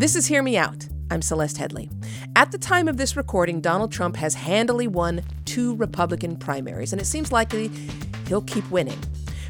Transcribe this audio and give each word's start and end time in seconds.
This 0.00 0.16
is 0.16 0.24
Hear 0.24 0.42
Me 0.42 0.56
Out. 0.56 0.88
I'm 1.10 1.20
Celeste 1.20 1.58
Headlee. 1.58 1.90
At 2.34 2.52
the 2.52 2.56
time 2.56 2.88
of 2.88 2.96
this 2.96 3.18
recording, 3.18 3.60
Donald 3.60 3.92
Trump 3.92 4.16
has 4.16 4.32
handily 4.32 4.88
won 4.88 5.20
two 5.44 5.76
Republican 5.76 6.38
primaries, 6.38 6.92
and 6.92 7.02
it 7.02 7.04
seems 7.04 7.32
likely 7.32 7.70
he'll 8.26 8.40
keep 8.40 8.64
winning. 8.70 8.98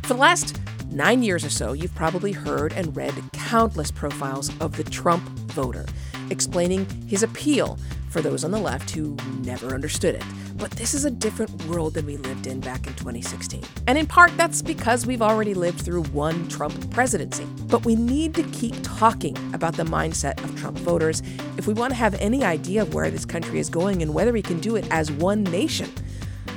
For 0.03 0.15
the 0.15 0.21
last 0.21 0.61
nine 0.91 1.23
years 1.23 1.45
or 1.45 1.51
so, 1.51 1.73
you've 1.73 1.95
probably 1.95 2.33
heard 2.33 2.73
and 2.73 2.97
read 2.97 3.15
countless 3.33 3.93
profiles 3.93 4.51
of 4.61 4.77
the 4.77 4.83
Trump 4.83 5.23
voter, 5.53 5.87
explaining 6.31 6.85
his 7.07 7.23
appeal 7.23 7.79
for 8.11 8.21
those 8.21 8.45
on 8.45 8.51
the 8.51 8.59
left 8.59 8.91
who 8.91 9.17
never 9.43 9.75
understood 9.75 10.17
it. 10.17 10.25
But 10.57 10.73
this 10.73 10.93
is 10.93 11.05
a 11.05 11.11
different 11.11 11.51
world 11.65 11.95
than 11.95 12.05
we 12.05 12.17
lived 12.19 12.47
in 12.47 12.61
back 12.61 12.87
in 12.87 12.95
2016. 12.95 13.63
And 13.87 13.97
in 13.97 14.07
part, 14.07 14.37
that's 14.37 14.61
because 14.61 15.07
we've 15.07 15.23
already 15.23 15.55
lived 15.55 15.81
through 15.81 16.03
one 16.05 16.49
Trump 16.49 16.91
presidency. 16.91 17.45
But 17.69 17.87
we 17.87 17.95
need 17.95 18.35
to 18.35 18.43
keep 18.45 18.75
talking 18.83 19.37
about 19.55 19.77
the 19.77 19.85
mindset 19.85 20.43
of 20.45 20.59
Trump 20.59 20.77
voters 20.79 21.23
if 21.57 21.67
we 21.67 21.73
want 21.73 21.93
to 21.93 21.97
have 21.97 22.15
any 22.17 22.45
idea 22.45 22.83
of 22.83 22.93
where 22.93 23.11
this 23.11 23.25
country 23.25 23.59
is 23.59 23.71
going 23.71 24.03
and 24.03 24.13
whether 24.13 24.33
we 24.33 24.43
can 24.43 24.61
do 24.61 24.77
it 24.77 24.87
as 24.91 25.11
one 25.13 25.45
nation. 25.45 25.91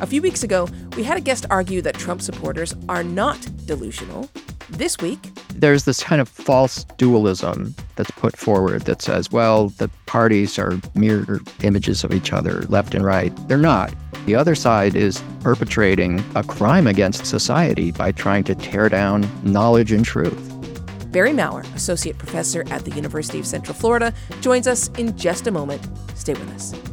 A 0.02 0.08
few 0.08 0.22
weeks 0.22 0.44
ago, 0.44 0.68
we 0.98 1.04
had 1.04 1.18
a 1.18 1.22
guest 1.22 1.46
argue 1.50 1.82
that 1.82 1.96
Trump 1.96 2.22
supporters 2.22 2.76
are 2.90 3.04
not 3.04 3.40
delusional. 3.66 4.30
This 4.70 4.98
week, 4.98 5.30
there's 5.54 5.86
this 5.86 6.04
kind 6.04 6.20
of 6.20 6.28
false 6.28 6.84
dualism 6.98 7.76
that's 7.96 8.12
put 8.12 8.36
forward 8.36 8.84
that 8.84 9.02
says, 9.02 9.32
well, 9.32 9.70
the 9.70 9.90
parties 10.06 10.58
are 10.58 10.80
mirror 10.96 11.40
images 11.62 12.04
of 12.04 12.12
each 12.12 12.34
other, 12.34 12.62
left 12.64 12.96
and 12.96 13.06
right. 13.06 13.32
They're 13.48 13.58
not. 13.58 13.94
The 14.26 14.36
other 14.36 14.56
side 14.56 14.96
is 14.96 15.22
perpetrating 15.42 16.24
a 16.36 16.44
crime 16.44 16.88
against 16.88 17.26
society 17.26 17.92
by 17.92 18.12
trying 18.14 18.46
to 18.46 18.56
tear 18.56 18.90
down 18.90 19.30
knowledge 19.44 19.92
and 19.92 20.04
truth. 20.04 20.50
Barry 21.12 21.32
Mauer, 21.32 21.64
associate 21.76 22.18
professor 22.18 22.64
at 22.72 22.84
the 22.84 22.92
University 22.92 23.40
of 23.40 23.46
Central 23.46 23.76
Florida, 23.76 24.12
joins 24.42 24.66
us 24.66 24.88
in 24.98 25.16
just 25.16 25.46
a 25.46 25.52
moment. 25.52 25.88
Stay 26.16 26.34
with 26.34 26.50
us. 26.56 26.93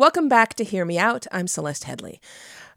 Welcome 0.00 0.30
back 0.30 0.54
to 0.54 0.64
Hear 0.64 0.86
Me 0.86 0.98
Out. 0.98 1.26
I'm 1.30 1.46
Celeste 1.46 1.84
Headlee. 1.84 2.20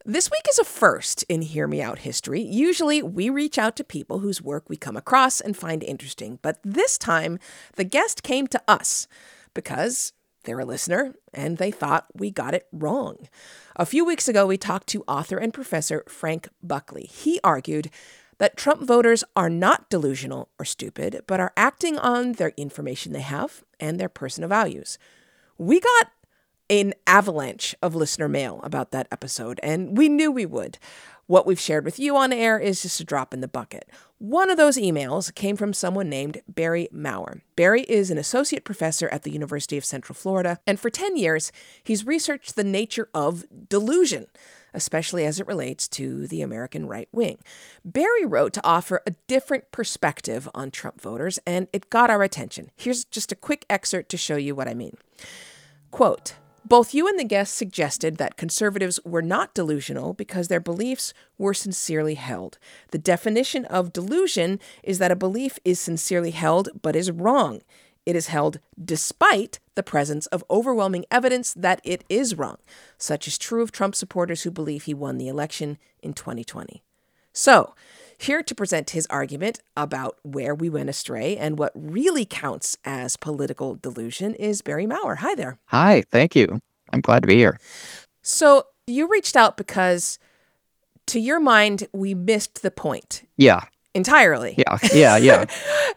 This 0.03 0.29
week 0.29 0.45
is 0.49 0.59
a 0.59 0.65
first 0.65 1.23
in 1.29 1.41
Hear 1.41 1.67
Me 1.67 1.81
Out 1.81 1.99
history. 1.99 2.41
Usually, 2.41 3.01
we 3.01 3.29
reach 3.29 3.57
out 3.57 3.77
to 3.77 3.85
people 3.85 4.19
whose 4.19 4.41
work 4.41 4.65
we 4.67 4.75
come 4.75 4.97
across 4.97 5.39
and 5.39 5.55
find 5.55 5.83
interesting, 5.83 6.39
but 6.41 6.59
this 6.65 6.97
time, 6.97 7.39
the 7.77 7.85
guest 7.85 8.23
came 8.23 8.45
to 8.47 8.61
us 8.67 9.07
because 9.53 10.11
they're 10.43 10.59
a 10.59 10.65
listener 10.65 11.15
and 11.33 11.59
they 11.59 11.71
thought 11.71 12.07
we 12.13 12.29
got 12.29 12.53
it 12.53 12.67
wrong. 12.73 13.29
A 13.77 13.85
few 13.85 14.03
weeks 14.03 14.27
ago, 14.27 14.45
we 14.45 14.57
talked 14.57 14.87
to 14.87 15.05
author 15.07 15.37
and 15.37 15.53
professor 15.53 16.03
Frank 16.09 16.49
Buckley. 16.61 17.05
He 17.05 17.39
argued 17.41 17.89
that 18.39 18.57
Trump 18.57 18.85
voters 18.85 19.23
are 19.33 19.49
not 19.49 19.89
delusional 19.89 20.49
or 20.59 20.65
stupid, 20.65 21.21
but 21.25 21.39
are 21.39 21.53
acting 21.55 21.97
on 21.97 22.33
their 22.33 22.51
information 22.57 23.13
they 23.13 23.21
have 23.21 23.63
and 23.79 23.97
their 23.97 24.09
personal 24.09 24.49
values. 24.49 24.97
We 25.57 25.79
got 25.79 26.07
an 26.81 26.93
avalanche 27.05 27.75
of 27.83 27.93
listener 27.93 28.27
mail 28.27 28.59
about 28.63 28.89
that 28.91 29.07
episode, 29.11 29.59
and 29.61 29.95
we 29.95 30.09
knew 30.09 30.31
we 30.31 30.45
would. 30.45 30.79
What 31.27 31.45
we've 31.45 31.59
shared 31.59 31.85
with 31.85 31.99
you 31.99 32.17
on 32.17 32.33
air 32.33 32.57
is 32.57 32.81
just 32.81 32.99
a 32.99 33.03
drop 33.03 33.31
in 33.33 33.41
the 33.41 33.47
bucket. 33.47 33.87
One 34.17 34.49
of 34.49 34.57
those 34.57 34.77
emails 34.77 35.33
came 35.33 35.55
from 35.55 35.73
someone 35.73 36.09
named 36.09 36.41
Barry 36.47 36.89
Mauer. 36.91 37.41
Barry 37.55 37.83
is 37.83 38.09
an 38.09 38.17
associate 38.17 38.65
professor 38.65 39.07
at 39.09 39.21
the 39.21 39.31
University 39.31 39.77
of 39.77 39.85
Central 39.85 40.15
Florida, 40.15 40.59
and 40.65 40.79
for 40.79 40.89
10 40.89 41.15
years, 41.15 41.51
he's 41.83 42.07
researched 42.07 42.55
the 42.55 42.63
nature 42.63 43.07
of 43.13 43.45
delusion, 43.69 44.25
especially 44.73 45.25
as 45.25 45.39
it 45.39 45.45
relates 45.45 45.87
to 45.89 46.25
the 46.25 46.41
American 46.41 46.87
right 46.87 47.07
wing. 47.11 47.37
Barry 47.85 48.25
wrote 48.25 48.51
to 48.53 48.65
offer 48.65 49.03
a 49.05 49.13
different 49.27 49.71
perspective 49.71 50.49
on 50.55 50.71
Trump 50.71 50.99
voters, 50.99 51.37
and 51.45 51.67
it 51.71 51.91
got 51.91 52.09
our 52.09 52.23
attention. 52.23 52.71
Here's 52.75 53.05
just 53.05 53.31
a 53.31 53.35
quick 53.35 53.63
excerpt 53.69 54.09
to 54.09 54.17
show 54.17 54.37
you 54.37 54.55
what 54.55 54.67
I 54.67 54.73
mean. 54.73 54.97
Quote, 55.91 56.33
both 56.65 56.93
you 56.93 57.07
and 57.07 57.19
the 57.19 57.23
guest 57.23 57.55
suggested 57.55 58.17
that 58.17 58.37
conservatives 58.37 58.99
were 59.03 59.21
not 59.21 59.53
delusional 59.53 60.13
because 60.13 60.47
their 60.47 60.59
beliefs 60.59 61.13
were 61.37 61.53
sincerely 61.53 62.15
held. 62.15 62.57
The 62.91 62.97
definition 62.97 63.65
of 63.65 63.93
delusion 63.93 64.59
is 64.81 64.97
that 64.99 65.11
a 65.11 65.15
belief 65.15 65.59
is 65.65 65.79
sincerely 65.79 66.31
held 66.31 66.69
but 66.81 66.95
is 66.95 67.11
wrong. 67.11 67.61
It 68.05 68.15
is 68.15 68.27
held 68.27 68.59
despite 68.83 69.59
the 69.75 69.83
presence 69.83 70.25
of 70.27 70.43
overwhelming 70.49 71.05
evidence 71.09 71.53
that 71.53 71.81
it 71.83 72.03
is 72.09 72.35
wrong. 72.35 72.57
Such 72.97 73.27
is 73.27 73.37
true 73.37 73.61
of 73.61 73.71
Trump 73.71 73.95
supporters 73.95 74.43
who 74.43 74.51
believe 74.51 74.83
he 74.83 74.93
won 74.93 75.17
the 75.17 75.27
election 75.27 75.77
in 76.01 76.13
2020. 76.13 76.83
So, 77.31 77.73
here 78.19 78.43
to 78.43 78.55
present 78.55 78.91
his 78.91 79.05
argument 79.07 79.59
about 79.75 80.17
where 80.23 80.55
we 80.55 80.69
went 80.69 80.89
astray 80.89 81.37
and 81.37 81.57
what 81.57 81.71
really 81.75 82.25
counts 82.25 82.77
as 82.85 83.17
political 83.17 83.75
delusion 83.75 84.35
is 84.35 84.61
Barry 84.61 84.85
Mauer. 84.85 85.17
Hi 85.17 85.35
there. 85.35 85.57
Hi, 85.65 86.03
thank 86.09 86.35
you. 86.35 86.59
I'm 86.91 87.01
glad 87.01 87.21
to 87.21 87.27
be 87.27 87.35
here. 87.35 87.59
So, 88.21 88.67
you 88.87 89.07
reached 89.09 89.35
out 89.35 89.57
because, 89.57 90.19
to 91.07 91.19
your 91.19 91.39
mind, 91.39 91.87
we 91.93 92.13
missed 92.13 92.61
the 92.61 92.71
point. 92.71 93.23
Yeah. 93.37 93.65
Entirely. 93.93 94.55
Yeah, 94.57 94.77
yeah, 94.93 95.17
yeah. 95.17 95.45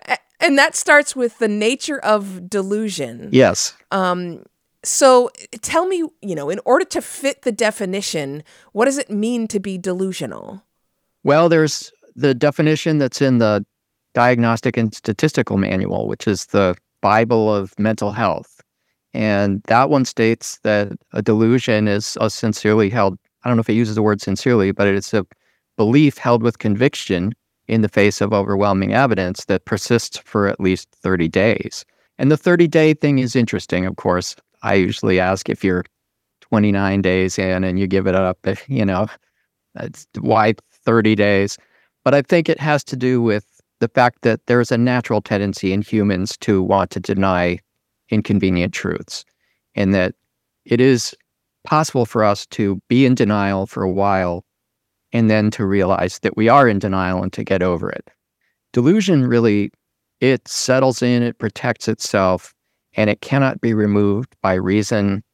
and 0.41 0.59
that 0.59 0.77
starts 0.77 1.16
with 1.16 1.38
the 1.38 1.48
nature 1.48 1.98
of 1.98 2.48
delusion. 2.48 3.31
Yes. 3.33 3.75
Um, 3.91 4.44
so 4.87 5.31
tell 5.62 5.87
me, 5.87 6.04
you 6.22 6.34
know, 6.34 6.48
in 6.48 6.60
order 6.65 6.84
to 6.87 7.03
fit 7.03 7.43
the 7.43 7.53
definition, 7.53 8.44
what 8.72 8.84
does 8.84 8.98
it 8.98 9.10
mean 9.10 9.48
to 9.48 9.59
be 9.59 9.78
delusional? 9.78 10.62
Well, 11.25 11.48
there's 11.48 11.93
the 12.16 12.34
definition 12.34 12.99
that's 12.99 13.21
in 13.21 13.38
the 13.38 13.65
Diagnostic 14.15 14.77
and 14.77 14.94
Statistical 14.94 15.59
Manual, 15.59 16.09
which 16.09 16.27
is 16.27 16.47
the 16.47 16.75
Bible 17.03 17.54
of 17.54 17.78
mental 17.78 18.10
health. 18.10 18.60
And 19.12 19.62
that 19.69 19.91
one 19.91 20.04
states 20.04 20.59
that 20.62 20.93
a 21.12 21.22
delusion 21.22 21.87
is 21.88 22.16
a 22.21 22.31
sincerely 22.31 22.91
held, 22.91 23.19
I 23.44 23.49
don't 23.49 23.56
know 23.56 23.60
if 23.60 23.69
it 23.69 23.75
uses 23.75 23.94
the 23.94 24.03
word 24.03 24.21
sincerely, 24.21 24.72
but 24.72 24.88
it's 24.88 25.15
a 25.15 25.27
belief 25.77 26.16
held 26.16 26.43
with 26.43 26.59
conviction 26.59 27.32
in 27.69 27.82
the 27.82 27.88
face 27.88 28.21
of 28.21 28.33
overwhelming 28.33 28.94
evidence 28.94 29.44
that 29.47 29.65
persists 29.65 30.19
for 30.19 30.48
at 30.48 30.60
least 30.60 30.88
30 31.03 31.28
days. 31.28 31.84
And 32.19 32.31
the 32.31 32.37
30 32.37 32.69
day 32.69 32.94
thing 32.94 33.19
is 33.19 33.37
interesting, 33.37 33.84
of 33.84 33.97
course. 33.97 34.37
I 34.62 34.75
usually 34.75 35.21
ask 35.21 35.48
if 35.48 35.62
you're 35.62 35.84
29 36.41 37.03
days 37.03 37.38
in 37.38 37.65
and 37.65 37.78
you 37.78 37.87
give 37.87 38.06
it 38.06 38.15
up, 38.15 38.38
you 38.69 38.84
know, 38.84 39.09
why 40.21 40.54
30 40.84 41.15
days? 41.15 41.59
But 42.06 42.14
I 42.14 42.22
think 42.22 42.48
it 42.48 42.60
has 42.60 42.84
to 42.84 42.94
do 42.94 43.20
with 43.20 43.60
the 43.80 43.88
fact 43.88 44.22
that 44.22 44.38
there's 44.46 44.70
a 44.70 44.78
natural 44.78 45.20
tendency 45.20 45.72
in 45.72 45.82
humans 45.82 46.36
to 46.36 46.62
want 46.62 46.92
to 46.92 47.00
deny 47.00 47.58
inconvenient 48.10 48.72
truths, 48.72 49.24
and 49.74 49.92
that 49.92 50.14
it 50.64 50.80
is 50.80 51.16
possible 51.64 52.06
for 52.06 52.22
us 52.22 52.46
to 52.46 52.80
be 52.86 53.06
in 53.06 53.16
denial 53.16 53.66
for 53.66 53.82
a 53.82 53.90
while 53.90 54.44
and 55.12 55.28
then 55.28 55.50
to 55.50 55.66
realize 55.66 56.20
that 56.20 56.36
we 56.36 56.48
are 56.48 56.68
in 56.68 56.78
denial 56.78 57.24
and 57.24 57.32
to 57.32 57.42
get 57.42 57.60
over 57.60 57.91
it. 57.91 58.09
Delusion 58.72 59.26
really 59.26 59.72
it 60.20 60.47
settles 60.47 61.02
in, 61.02 61.24
it 61.24 61.41
protects 61.41 61.88
itself, 61.88 62.54
and 62.94 63.10
it 63.10 63.20
cannot 63.20 63.60
be 63.60 63.74
removed 63.74 64.36
by 64.42 64.54
reason. 64.54 65.24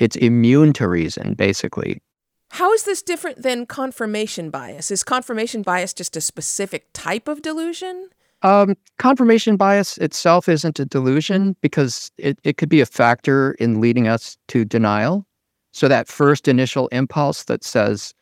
It's 0.00 0.16
immune 0.16 0.72
to 0.72 0.88
reason, 0.88 1.34
basically. 1.34 2.02
How 2.50 2.72
is 2.72 2.84
this 2.84 3.02
different 3.02 3.42
than 3.42 3.66
confirmation 3.66 4.50
bias? 4.50 4.90
Is 4.90 5.04
confirmation 5.04 5.62
bias 5.62 5.92
just 5.92 6.16
a 6.16 6.20
specific 6.20 6.86
type 6.92 7.28
of 7.28 7.42
delusion? 7.42 8.08
Um, 8.42 8.76
confirmation 8.98 9.56
bias 9.56 9.98
itself 9.98 10.48
isn't 10.48 10.78
a 10.78 10.84
delusion 10.84 11.56
because 11.60 12.10
it, 12.18 12.38
it 12.44 12.56
could 12.56 12.68
be 12.68 12.80
a 12.80 12.86
factor 12.86 13.52
in 13.52 13.80
leading 13.80 14.06
us 14.06 14.36
to 14.48 14.64
denial. 14.64 15.26
So, 15.72 15.88
that 15.88 16.08
first 16.08 16.48
initial 16.48 16.88
impulse 16.88 17.44
that 17.44 17.64
says, 17.64 18.14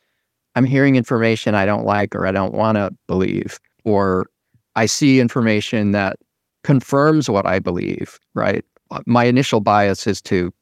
I'm 0.54 0.64
hearing 0.64 0.96
information 0.96 1.54
I 1.54 1.66
don't 1.66 1.84
like 1.84 2.14
or 2.14 2.26
I 2.26 2.32
don't 2.32 2.54
want 2.54 2.76
to 2.76 2.90
believe, 3.06 3.60
or 3.84 4.26
I 4.74 4.86
see 4.86 5.20
information 5.20 5.92
that 5.92 6.16
confirms 6.64 7.30
what 7.30 7.46
I 7.46 7.58
believe, 7.58 8.18
right? 8.34 8.64
My 9.06 9.24
initial 9.24 9.60
bias 9.60 10.06
is 10.06 10.20
to 10.22 10.52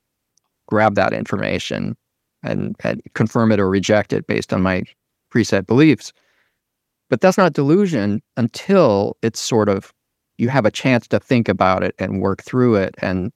grab 0.67 0.97
that 0.97 1.13
information 1.13 1.97
and, 2.45 2.77
and 2.85 3.03
confirm 3.15 3.51
it 3.51 3.59
or 3.59 3.69
reject 3.69 4.13
it 4.13 4.27
based 4.27 4.53
on 4.53 4.63
my 4.63 4.85
preset 5.33 5.67
beliefs. 5.67 6.13
But 7.11 7.21
that's 7.21 7.39
not 7.39 7.53
delusion 7.53 8.23
until 8.37 9.17
it's 9.23 9.41
sort 9.41 9.69
of 9.69 9.93
you 10.39 10.49
have 10.49 10.67
a 10.67 10.71
chance 10.71 11.07
to 11.09 11.21
think 11.21 11.49
about 11.49 11.83
it 11.83 11.95
and 11.99 12.21
work 12.21 12.43
through 12.43 12.77
it. 12.77 12.95
And 12.99 13.33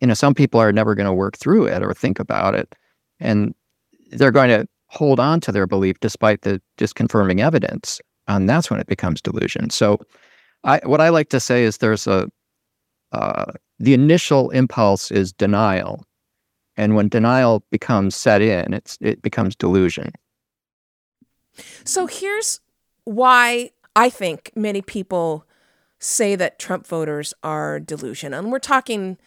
you 0.00 0.06
know, 0.06 0.14
some 0.14 0.34
people 0.34 0.60
are 0.60 0.72
never 0.72 0.94
going 0.94 1.06
to 1.06 1.12
work 1.12 1.36
through 1.36 1.66
it 1.66 1.82
or 1.82 1.92
think 1.92 2.20
about 2.20 2.54
it, 2.54 2.74
and 3.18 3.54
they're 4.10 4.30
going 4.30 4.48
to 4.50 4.66
hold 4.86 5.18
on 5.18 5.40
to 5.40 5.52
their 5.52 5.66
belief 5.66 5.98
despite 6.00 6.42
the 6.42 6.62
disconfirming 6.78 7.40
evidence, 7.40 8.00
and 8.28 8.48
that's 8.48 8.70
when 8.70 8.78
it 8.78 8.86
becomes 8.86 9.20
delusion. 9.20 9.70
So, 9.70 9.98
I 10.62 10.80
what 10.84 11.00
I 11.00 11.08
like 11.08 11.30
to 11.30 11.40
say 11.40 11.64
is 11.64 11.78
there's 11.78 12.06
a 12.06 12.28
uh, 13.10 13.52
the 13.80 13.94
initial 13.94 14.50
impulse 14.50 15.10
is 15.10 15.32
denial, 15.32 16.04
and 16.78 16.94
when 16.94 17.08
denial 17.08 17.62
becomes 17.70 18.16
set 18.16 18.40
in, 18.40 18.72
it's 18.72 18.96
it 19.02 19.20
becomes 19.20 19.54
delusion. 19.54 20.12
So 21.84 22.06
here's 22.06 22.60
why 23.04 23.72
I 23.96 24.08
think 24.08 24.52
many 24.54 24.80
people 24.80 25.44
say 25.98 26.36
that 26.36 26.58
Trump 26.58 26.86
voters 26.86 27.34
are 27.42 27.80
delusion, 27.80 28.32
and 28.32 28.50
we're 28.52 28.60
talking 28.60 29.18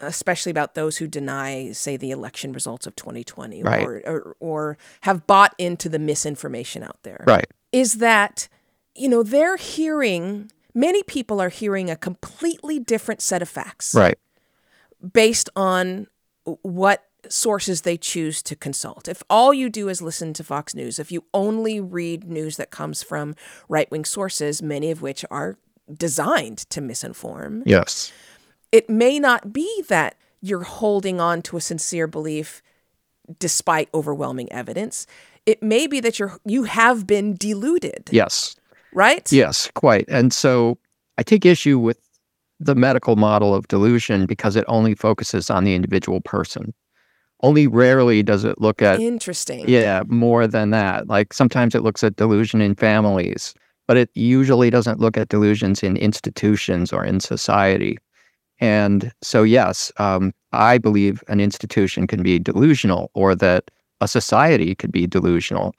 especially 0.00 0.50
about 0.50 0.76
those 0.76 0.98
who 0.98 1.08
deny, 1.08 1.72
say, 1.72 1.96
the 1.96 2.12
election 2.12 2.52
results 2.52 2.86
of 2.86 2.94
2020 2.94 3.64
Right. 3.64 3.84
or, 3.84 4.00
or 4.06 4.36
or 4.38 4.78
have 5.00 5.26
bought 5.26 5.56
into 5.58 5.88
the 5.88 5.98
misinformation 5.98 6.84
out 6.84 6.98
there. 7.02 7.24
Right. 7.26 7.46
Is 7.72 7.94
that 7.94 8.48
you 8.94 9.08
know 9.08 9.22
they're 9.24 9.56
hearing 9.56 10.52
many 10.74 11.02
people 11.02 11.40
are 11.40 11.48
hearing 11.48 11.90
a 11.90 11.96
completely 11.96 12.78
different 12.78 13.22
set 13.22 13.42
of 13.42 13.48
facts 13.48 13.94
Right. 13.94 14.18
based 15.12 15.48
on 15.56 16.06
what 16.62 17.04
sources 17.28 17.82
they 17.82 17.96
choose 17.96 18.42
to 18.42 18.54
consult. 18.56 19.08
If 19.08 19.22
all 19.28 19.52
you 19.52 19.68
do 19.68 19.88
is 19.88 20.00
listen 20.00 20.32
to 20.34 20.44
Fox 20.44 20.74
News, 20.74 20.98
if 20.98 21.10
you 21.12 21.24
only 21.34 21.80
read 21.80 22.24
news 22.24 22.56
that 22.56 22.70
comes 22.70 23.02
from 23.02 23.34
right 23.68 23.90
wing 23.90 24.04
sources, 24.04 24.62
many 24.62 24.90
of 24.90 25.02
which 25.02 25.24
are 25.30 25.58
designed 25.92 26.58
to 26.70 26.80
misinform, 26.80 27.62
Yes. 27.66 28.12
it 28.72 28.88
may 28.88 29.18
not 29.18 29.52
be 29.52 29.82
that 29.88 30.16
you're 30.40 30.62
holding 30.62 31.20
on 31.20 31.42
to 31.42 31.56
a 31.56 31.60
sincere 31.60 32.06
belief 32.06 32.62
despite 33.38 33.88
overwhelming 33.92 34.50
evidence. 34.52 35.06
It 35.44 35.62
may 35.62 35.86
be 35.86 36.00
that 36.00 36.18
you're 36.18 36.38
you 36.44 36.64
have 36.64 37.06
been 37.06 37.34
deluded, 37.36 38.08
Yes. 38.12 38.54
right? 38.92 39.30
Yes, 39.32 39.70
quite. 39.74 40.04
And 40.08 40.32
so 40.32 40.78
I 41.18 41.22
take 41.24 41.44
issue 41.44 41.78
with 41.78 41.98
the 42.60 42.74
medical 42.74 43.16
model 43.16 43.54
of 43.54 43.68
delusion 43.68 44.26
because 44.26 44.56
it 44.56 44.64
only 44.68 44.94
focuses 44.94 45.50
on 45.50 45.64
the 45.64 45.74
individual 45.74 46.20
person. 46.20 46.74
Only 47.42 47.68
rarely 47.68 48.22
does 48.22 48.44
it 48.44 48.60
look 48.60 48.82
at, 48.82 48.98
Interesting. 48.98 49.64
yeah, 49.68 50.02
more 50.08 50.48
than 50.48 50.70
that. 50.70 51.06
Like 51.06 51.32
sometimes 51.32 51.74
it 51.74 51.84
looks 51.84 52.02
at 52.02 52.16
delusion 52.16 52.60
in 52.60 52.74
families, 52.74 53.54
but 53.86 53.96
it 53.96 54.10
usually 54.14 54.70
doesn't 54.70 54.98
look 54.98 55.16
at 55.16 55.28
delusions 55.28 55.84
in 55.84 55.96
institutions 55.96 56.92
or 56.92 57.04
in 57.04 57.20
society. 57.20 57.96
And 58.60 59.12
so, 59.22 59.44
yes, 59.44 59.92
um, 59.98 60.32
I 60.52 60.78
believe 60.78 61.22
an 61.28 61.40
institution 61.40 62.08
can 62.08 62.24
be 62.24 62.40
delusional 62.40 63.10
or 63.14 63.36
that 63.36 63.70
a 64.00 64.08
society 64.08 64.74
could 64.74 64.90
be 64.90 65.06
delusional. 65.06 65.74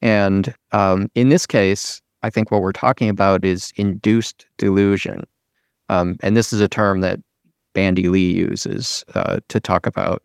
And 0.00 0.54
um, 0.72 1.10
in 1.14 1.28
this 1.28 1.46
case, 1.46 2.00
I 2.22 2.30
think 2.30 2.50
what 2.50 2.62
we're 2.62 2.72
talking 2.72 3.08
about 3.08 3.44
is 3.44 3.72
induced 3.76 4.46
delusion. 4.56 5.24
Um, 5.92 6.16
and 6.22 6.36
this 6.36 6.52
is 6.52 6.60
a 6.60 6.68
term 6.68 7.00
that 7.00 7.20
Bandy 7.74 8.08
Lee 8.08 8.32
uses 8.32 9.04
uh, 9.14 9.40
to 9.48 9.60
talk 9.60 9.86
about 9.86 10.24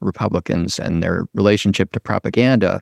Republicans 0.00 0.78
and 0.78 1.02
their 1.02 1.26
relationship 1.34 1.92
to 1.92 2.00
propaganda. 2.00 2.80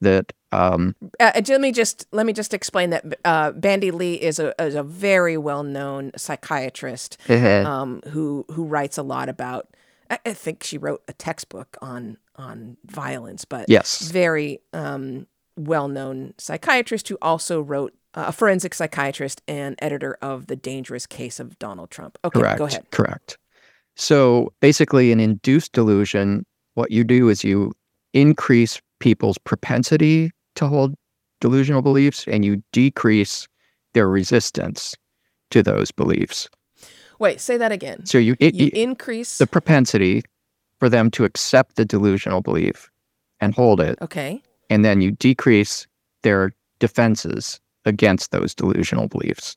That 0.00 0.32
um, 0.52 0.94
Uh, 1.18 1.32
let 1.48 1.60
me 1.60 1.72
just 1.72 2.06
let 2.12 2.24
me 2.24 2.32
just 2.32 2.54
explain 2.54 2.90
that 2.90 3.04
uh, 3.24 3.50
Bandy 3.50 3.90
Lee 3.90 4.14
is 4.14 4.38
a 4.38 4.54
is 4.62 4.76
a 4.76 4.84
very 4.84 5.36
well 5.36 5.64
known 5.64 6.12
psychiatrist 6.16 7.18
um, 7.66 8.00
who 8.12 8.44
who 8.52 8.64
writes 8.64 8.96
a 8.96 9.02
lot 9.02 9.28
about. 9.28 9.66
I, 10.08 10.18
I 10.24 10.34
think 10.34 10.62
she 10.62 10.78
wrote 10.78 11.02
a 11.08 11.12
textbook 11.12 11.76
on 11.82 12.16
on 12.36 12.76
violence, 12.86 13.44
but 13.44 13.68
Yes. 13.68 14.08
very 14.08 14.60
um, 14.72 15.26
well 15.56 15.88
known 15.88 16.34
psychiatrist 16.38 17.08
who 17.08 17.18
also 17.20 17.60
wrote 17.60 17.92
a 18.14 18.32
forensic 18.32 18.74
psychiatrist 18.74 19.42
and 19.46 19.76
editor 19.80 20.16
of 20.22 20.46
the 20.46 20.56
Dangerous 20.56 21.06
Case 21.06 21.38
of 21.40 21.58
Donald 21.58 21.90
Trump. 21.90 22.18
Okay, 22.24 22.40
correct, 22.40 22.58
go 22.58 22.64
ahead. 22.64 22.90
correct. 22.90 23.38
So 23.96 24.52
basically, 24.60 25.12
an 25.12 25.20
induced 25.20 25.72
delusion, 25.72 26.44
what 26.74 26.90
you 26.90 27.04
do 27.04 27.28
is 27.28 27.42
you 27.44 27.72
increase 28.14 28.80
people's 29.00 29.38
propensity 29.38 30.30
to 30.54 30.66
hold 30.66 30.94
delusional 31.40 31.82
beliefs, 31.82 32.24
and 32.26 32.44
you 32.44 32.62
decrease 32.72 33.46
their 33.94 34.08
resistance 34.08 34.94
to 35.50 35.62
those 35.62 35.90
beliefs. 35.90 36.48
Wait, 37.18 37.40
say 37.40 37.56
that 37.56 37.72
again. 37.72 38.04
So 38.06 38.18
you, 38.18 38.36
it, 38.40 38.54
You 38.54 38.66
you- 38.66 38.70
increase. 38.74 39.38
the 39.38 39.46
propensity 39.46 40.22
for 40.78 40.88
them 40.88 41.10
to 41.12 41.24
accept 41.24 41.76
the 41.76 41.84
delusional 41.84 42.40
belief 42.40 42.90
and 43.40 43.54
hold 43.54 43.80
it, 43.80 43.98
okay. 44.02 44.42
and 44.70 44.84
then 44.84 45.00
you 45.00 45.10
decrease 45.12 45.86
their 46.22 46.52
defenses 46.80 47.60
against 47.88 48.30
those 48.30 48.54
delusional 48.54 49.08
beliefs. 49.08 49.56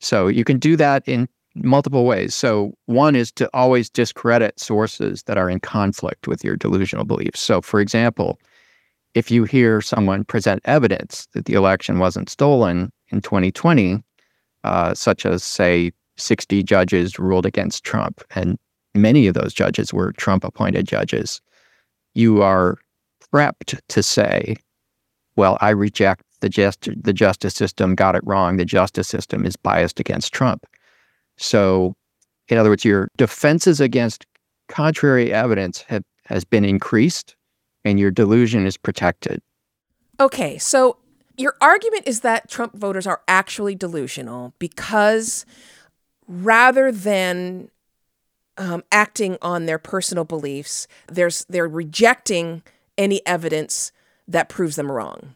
So 0.00 0.28
you 0.28 0.44
can 0.44 0.58
do 0.58 0.76
that 0.76 1.02
in 1.06 1.28
multiple 1.54 2.04
ways. 2.04 2.34
So 2.34 2.74
one 2.86 3.16
is 3.16 3.32
to 3.32 3.48
always 3.54 3.88
discredit 3.88 4.60
sources 4.60 5.22
that 5.24 5.38
are 5.38 5.48
in 5.48 5.60
conflict 5.60 6.28
with 6.28 6.44
your 6.44 6.56
delusional 6.56 7.04
beliefs. 7.04 7.40
So 7.40 7.62
for 7.62 7.80
example, 7.80 8.38
if 9.14 9.30
you 9.30 9.44
hear 9.44 9.80
someone 9.80 10.24
present 10.24 10.60
evidence 10.66 11.26
that 11.32 11.46
the 11.46 11.54
election 11.54 11.98
wasn't 11.98 12.28
stolen 12.28 12.92
in 13.08 13.22
2020, 13.22 14.02
uh, 14.64 14.94
such 14.94 15.24
as 15.24 15.42
say 15.42 15.92
60 16.18 16.62
judges 16.62 17.18
ruled 17.18 17.46
against 17.46 17.84
Trump, 17.84 18.22
and 18.34 18.58
many 18.94 19.26
of 19.26 19.34
those 19.34 19.54
judges 19.54 19.92
were 19.92 20.12
Trump 20.12 20.44
appointed 20.44 20.86
judges, 20.86 21.40
you 22.14 22.42
are 22.42 22.76
prepped 23.32 23.78
to 23.88 24.02
say, 24.02 24.56
well, 25.36 25.56
I 25.60 25.70
reject 25.70 26.22
the 26.46 26.50
just 26.50 26.88
the 27.02 27.12
justice 27.12 27.54
system 27.54 27.96
got 27.96 28.14
it 28.14 28.22
wrong. 28.24 28.56
The 28.56 28.64
justice 28.64 29.08
system 29.08 29.44
is 29.44 29.56
biased 29.56 29.98
against 29.98 30.32
Trump. 30.32 30.64
So, 31.36 31.96
in 32.48 32.56
other 32.56 32.70
words, 32.70 32.84
your 32.84 33.10
defenses 33.16 33.80
against 33.80 34.26
contrary 34.68 35.32
evidence 35.32 35.82
have, 35.88 36.04
has 36.26 36.44
been 36.44 36.64
increased, 36.64 37.34
and 37.84 37.98
your 37.98 38.12
delusion 38.12 38.64
is 38.64 38.76
protected. 38.76 39.42
Okay, 40.20 40.56
so 40.56 40.98
your 41.36 41.56
argument 41.60 42.04
is 42.06 42.20
that 42.20 42.48
Trump 42.48 42.76
voters 42.76 43.06
are 43.06 43.22
actually 43.26 43.74
delusional 43.74 44.54
because 44.60 45.44
rather 46.28 46.92
than 46.92 47.70
um, 48.56 48.84
acting 48.92 49.36
on 49.42 49.66
their 49.66 49.78
personal 49.78 50.24
beliefs, 50.24 50.86
there's 51.08 51.44
they're 51.48 51.68
rejecting 51.68 52.62
any 52.96 53.20
evidence 53.26 53.90
that 54.28 54.48
proves 54.48 54.76
them 54.76 54.90
wrong. 54.90 55.34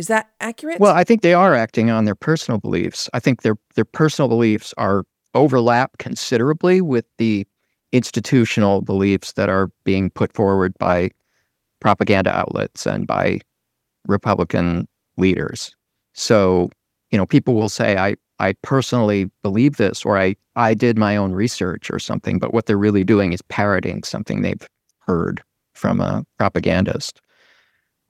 Is 0.00 0.06
that 0.06 0.30
accurate? 0.40 0.80
Well, 0.80 0.94
I 0.94 1.04
think 1.04 1.20
they 1.20 1.34
are 1.34 1.54
acting 1.54 1.90
on 1.90 2.06
their 2.06 2.14
personal 2.14 2.58
beliefs. 2.58 3.10
I 3.12 3.20
think 3.20 3.42
their 3.42 3.56
their 3.74 3.84
personal 3.84 4.28
beliefs 4.28 4.72
are 4.78 5.04
overlap 5.34 5.98
considerably 5.98 6.80
with 6.80 7.04
the 7.18 7.46
institutional 7.92 8.80
beliefs 8.80 9.32
that 9.32 9.50
are 9.50 9.70
being 9.84 10.08
put 10.08 10.32
forward 10.32 10.72
by 10.78 11.10
propaganda 11.80 12.30
outlets 12.30 12.86
and 12.86 13.06
by 13.06 13.40
Republican 14.06 14.88
leaders. 15.18 15.76
So, 16.14 16.70
you 17.10 17.18
know, 17.18 17.26
people 17.26 17.52
will 17.52 17.68
say, 17.68 17.98
I, 17.98 18.16
I 18.38 18.54
personally 18.62 19.30
believe 19.42 19.76
this, 19.76 20.06
or 20.06 20.18
I, 20.18 20.34
I 20.56 20.72
did 20.72 20.96
my 20.96 21.14
own 21.14 21.32
research 21.32 21.90
or 21.90 21.98
something, 21.98 22.38
but 22.38 22.54
what 22.54 22.64
they're 22.64 22.78
really 22.78 23.04
doing 23.04 23.34
is 23.34 23.42
parroting 23.42 24.02
something 24.04 24.40
they've 24.40 24.66
heard 25.00 25.42
from 25.74 26.00
a 26.00 26.24
propagandist. 26.38 27.20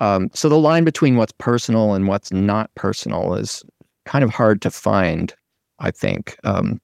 Um, 0.00 0.30
so 0.34 0.48
the 0.48 0.58
line 0.58 0.84
between 0.84 1.16
what's 1.16 1.32
personal 1.38 1.94
and 1.94 2.08
what's 2.08 2.32
not 2.32 2.74
personal 2.74 3.34
is 3.34 3.62
kind 4.06 4.24
of 4.24 4.30
hard 4.30 4.62
to 4.62 4.70
find, 4.70 5.34
I 5.78 5.90
think. 5.90 6.36
Um, 6.44 6.80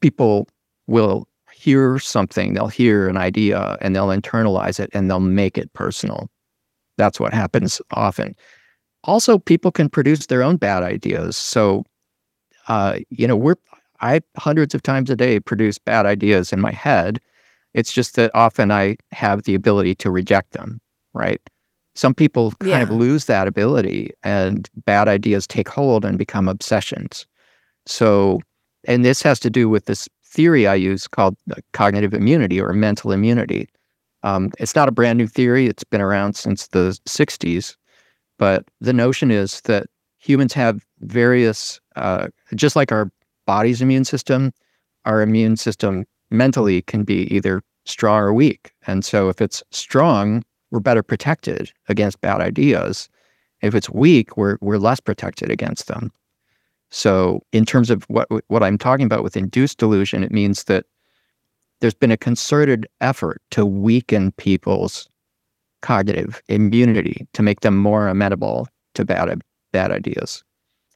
people 0.00 0.48
will 0.86 1.28
hear 1.52 1.98
something, 1.98 2.54
they'll 2.54 2.68
hear 2.68 3.08
an 3.08 3.16
idea 3.16 3.76
and 3.80 3.94
they'll 3.94 4.08
internalize 4.08 4.78
it 4.78 4.90
and 4.92 5.10
they'll 5.10 5.20
make 5.20 5.58
it 5.58 5.72
personal. 5.72 6.28
That's 6.98 7.20
what 7.20 7.34
happens 7.34 7.80
often. 7.92 8.34
Also, 9.04 9.38
people 9.38 9.70
can 9.70 9.88
produce 9.88 10.26
their 10.26 10.42
own 10.42 10.56
bad 10.56 10.82
ideas. 10.82 11.36
So, 11.36 11.84
uh, 12.68 12.98
you 13.10 13.26
know, 13.26 13.36
we're 13.36 13.56
I 14.00 14.20
hundreds 14.36 14.74
of 14.74 14.82
times 14.82 15.10
a 15.10 15.16
day 15.16 15.40
produce 15.40 15.78
bad 15.78 16.06
ideas 16.06 16.52
in 16.52 16.60
my 16.60 16.72
head. 16.72 17.20
It's 17.74 17.92
just 17.92 18.16
that 18.16 18.30
often 18.34 18.70
I 18.70 18.96
have 19.12 19.44
the 19.44 19.54
ability 19.54 19.94
to 19.96 20.10
reject 20.10 20.52
them, 20.52 20.80
right? 21.14 21.40
Some 21.96 22.14
people 22.14 22.52
kind 22.60 22.82
of 22.82 22.90
lose 22.90 23.24
that 23.24 23.48
ability 23.48 24.10
and 24.22 24.68
bad 24.84 25.08
ideas 25.08 25.46
take 25.46 25.68
hold 25.68 26.04
and 26.04 26.18
become 26.18 26.46
obsessions. 26.46 27.26
So, 27.86 28.40
and 28.86 29.02
this 29.04 29.22
has 29.22 29.40
to 29.40 29.50
do 29.50 29.68
with 29.68 29.86
this 29.86 30.06
theory 30.24 30.66
I 30.66 30.74
use 30.74 31.08
called 31.08 31.36
uh, 31.50 31.54
cognitive 31.72 32.12
immunity 32.12 32.60
or 32.60 32.74
mental 32.74 33.12
immunity. 33.12 33.68
Um, 34.22 34.52
it's 34.58 34.74
not 34.74 34.88
a 34.88 34.92
brand 34.92 35.16
new 35.16 35.26
theory, 35.26 35.66
it's 35.66 35.84
been 35.84 36.02
around 36.02 36.34
since 36.34 36.68
the 36.68 36.98
60s. 37.08 37.76
But 38.38 38.64
the 38.82 38.92
notion 38.92 39.30
is 39.30 39.62
that 39.62 39.86
humans 40.18 40.52
have 40.52 40.84
various, 41.00 41.80
uh, 41.96 42.28
just 42.54 42.76
like 42.76 42.92
our 42.92 43.10
body's 43.46 43.80
immune 43.80 44.04
system, 44.04 44.52
our 45.06 45.22
immune 45.22 45.56
system 45.56 46.04
mentally 46.30 46.82
can 46.82 47.04
be 47.04 47.22
either 47.34 47.62
strong 47.86 48.18
or 48.20 48.34
weak. 48.34 48.72
And 48.86 49.02
so 49.04 49.30
if 49.30 49.40
it's 49.40 49.62
strong, 49.70 50.42
we're 50.70 50.80
better 50.80 51.02
protected 51.02 51.72
against 51.88 52.20
bad 52.20 52.40
ideas. 52.40 53.08
If 53.62 53.74
it's 53.74 53.90
weak, 53.90 54.36
we're 54.36 54.58
we're 54.60 54.78
less 54.78 55.00
protected 55.00 55.50
against 55.50 55.88
them. 55.88 56.12
So 56.90 57.42
in 57.52 57.64
terms 57.64 57.90
of 57.90 58.04
what 58.04 58.28
what 58.48 58.62
I'm 58.62 58.78
talking 58.78 59.06
about 59.06 59.22
with 59.22 59.36
induced 59.36 59.78
delusion, 59.78 60.22
it 60.22 60.32
means 60.32 60.64
that 60.64 60.84
there's 61.80 61.94
been 61.94 62.10
a 62.10 62.16
concerted 62.16 62.86
effort 63.00 63.42
to 63.50 63.66
weaken 63.66 64.32
people's 64.32 65.08
cognitive 65.82 66.42
immunity 66.48 67.26
to 67.32 67.42
make 67.42 67.60
them 67.60 67.76
more 67.76 68.08
amenable 68.08 68.68
to 68.94 69.04
bad 69.04 69.40
bad 69.72 69.90
ideas. 69.90 70.42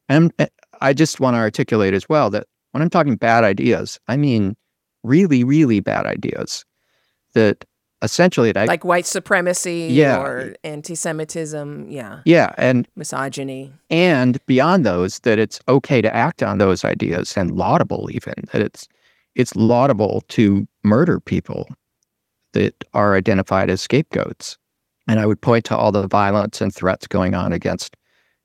And 0.08 0.32
I 0.80 0.92
just 0.92 1.20
want 1.20 1.34
to 1.34 1.38
articulate 1.38 1.94
as 1.94 2.08
well 2.08 2.30
that 2.30 2.46
when 2.72 2.82
I'm 2.82 2.90
talking 2.90 3.16
bad 3.16 3.44
ideas, 3.44 3.98
I 4.08 4.16
mean 4.16 4.56
really, 5.02 5.44
really 5.44 5.80
bad 5.80 6.06
ideas 6.06 6.64
that 7.34 7.64
essentially 8.02 8.54
I, 8.56 8.64
like 8.64 8.84
white 8.84 9.06
supremacy 9.06 9.88
yeah. 9.90 10.20
or 10.20 10.54
anti-Semitism, 10.64 11.90
yeah, 11.90 12.20
yeah, 12.24 12.54
and 12.56 12.86
misogyny, 12.96 13.72
and 13.90 14.38
beyond 14.46 14.86
those, 14.86 15.20
that 15.20 15.38
it's 15.38 15.60
okay 15.68 16.00
to 16.00 16.14
act 16.14 16.42
on 16.42 16.58
those 16.58 16.84
ideas 16.84 17.36
and 17.36 17.50
laudable 17.52 18.08
even 18.12 18.34
that 18.52 18.62
it's 18.62 18.88
it's 19.34 19.54
laudable 19.54 20.22
to 20.28 20.66
murder 20.82 21.20
people 21.20 21.68
that 22.52 22.74
are 22.94 23.14
identified 23.14 23.70
as 23.70 23.80
scapegoats. 23.80 24.58
And 25.06 25.20
I 25.20 25.26
would 25.26 25.40
point 25.40 25.64
to 25.66 25.76
all 25.76 25.92
the 25.92 26.06
violence 26.06 26.60
and 26.60 26.74
threats 26.74 27.06
going 27.06 27.34
on 27.34 27.52
against 27.52 27.96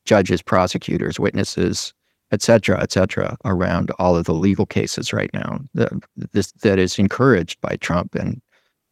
judges, 0.06 0.42
prosecutors, 0.42 1.20
witnesses, 1.20 1.94
et 2.32 2.42
cetera, 2.42 2.82
et 2.82 2.92
cetera, 2.92 3.36
around 3.46 3.92
all 3.98 4.16
of 4.16 4.26
the 4.26 4.34
legal 4.34 4.66
cases 4.66 5.12
right 5.12 5.30
now 5.34 5.60
that, 5.74 5.92
this, 6.34 6.52
that 6.64 6.80
is 6.80 7.00
encouraged 7.00 7.60
by 7.62 7.76
Trump 7.78 8.16
and 8.16 8.42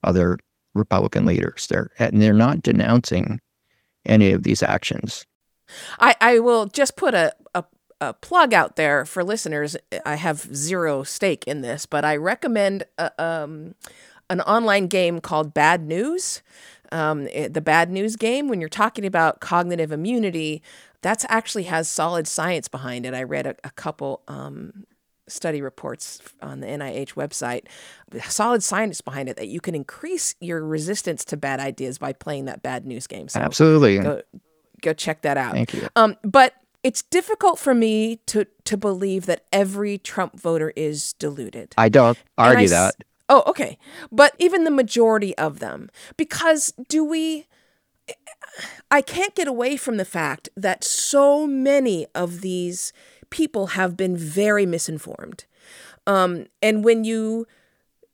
other 0.04 0.38
Republican 0.74 1.26
leaders. 1.26 1.68
They're, 1.68 1.90
and 2.00 2.22
they're 2.22 2.34
not 2.34 2.64
denouncing 2.64 3.40
any 4.06 4.32
of 4.32 4.44
these 4.44 4.64
actions. 4.64 5.26
I, 6.00 6.16
I 6.20 6.40
will 6.40 6.66
just 6.66 6.96
put 6.98 7.14
a, 7.14 7.34
a, 7.56 7.64
a 8.02 8.14
plug 8.14 8.54
out 8.54 8.76
there 8.76 9.06
for 9.06 9.24
listeners. 9.24 9.78
I 10.06 10.16
have 10.16 10.40
zero 10.56 11.04
stake 11.04 11.46
in 11.48 11.62
this, 11.62 11.86
but 11.86 12.04
I 12.04 12.16
recommend 12.16 12.84
a, 12.98 13.12
um, 13.24 13.76
an 14.30 14.42
online 14.42 14.88
game 14.88 15.22
called 15.22 15.54
Bad 15.54 15.88
News. 15.88 16.42
Um, 16.92 17.28
it, 17.28 17.54
the 17.54 17.62
bad 17.62 17.90
news 17.90 18.16
game, 18.16 18.50
when 18.50 18.60
you're 18.60 18.70
talking 18.70 19.06
about 19.06 19.40
cognitive 19.40 19.92
immunity, 19.92 20.62
that's 21.02 21.26
actually 21.28 21.64
has 21.64 21.90
solid 21.90 22.28
science 22.28 22.68
behind 22.68 23.06
it. 23.06 23.14
I 23.14 23.24
read 23.24 23.48
a, 23.48 23.56
a 23.64 23.72
couple 23.72 24.22
um, 24.28 24.86
study 25.28 25.62
reports 25.62 26.22
on 26.42 26.60
the 26.60 26.68
NIH 26.68 27.14
website, 27.14 27.64
solid 28.30 28.64
science 28.64 29.02
behind 29.02 29.30
it 29.30 29.38
that 29.38 29.48
you 29.48 29.62
can 29.62 29.76
increase 29.76 30.36
your 30.40 30.64
resistance 30.66 31.24
to 31.26 31.38
bad 31.38 31.60
ideas 31.60 31.98
by 31.98 32.14
playing 32.14 32.46
that 32.46 32.62
bad 32.62 32.86
news 32.86 33.08
game. 33.08 33.28
So 33.30 33.40
Absolutely. 33.40 34.00
Go, 34.00 34.22
go 34.82 34.94
check 34.94 35.22
that 35.22 35.38
out. 35.38 35.54
Thank 35.54 35.74
you. 35.74 35.88
Um, 35.96 36.18
but 36.24 36.56
it's 36.84 37.02
difficult 37.02 37.58
for 37.58 37.74
me 37.74 38.18
to 38.28 38.46
to 38.66 38.78
believe 38.78 39.26
that 39.26 39.46
every 39.52 39.98
Trump 39.98 40.40
voter 40.40 40.74
is 40.76 41.14
deluded. 41.14 41.74
I 41.78 41.90
don't 41.90 42.18
argue 42.38 42.66
I, 42.66 42.70
that. 42.70 42.96
Oh, 43.30 43.44
okay. 43.48 43.78
But 44.12 44.36
even 44.38 44.66
the 44.66 44.72
majority 44.72 45.36
of 45.38 45.60
them, 45.60 45.90
because 46.18 46.74
do 46.90 47.04
we 47.06 47.48
I 48.92 49.02
can't 49.02 49.34
get 49.34 49.48
away 49.48 49.78
from 49.78 49.98
the 49.98 50.06
fact 50.06 50.50
that 50.56 50.84
so 50.84 51.48
many 51.48 52.06
of 52.14 52.42
these 52.42 52.94
people 53.34 53.68
have 53.68 53.98
been 53.98 54.16
very 54.16 54.64
misinformed. 54.64 55.46
Um, 56.06 56.46
and 56.62 56.84
when 56.84 57.04
you 57.04 57.48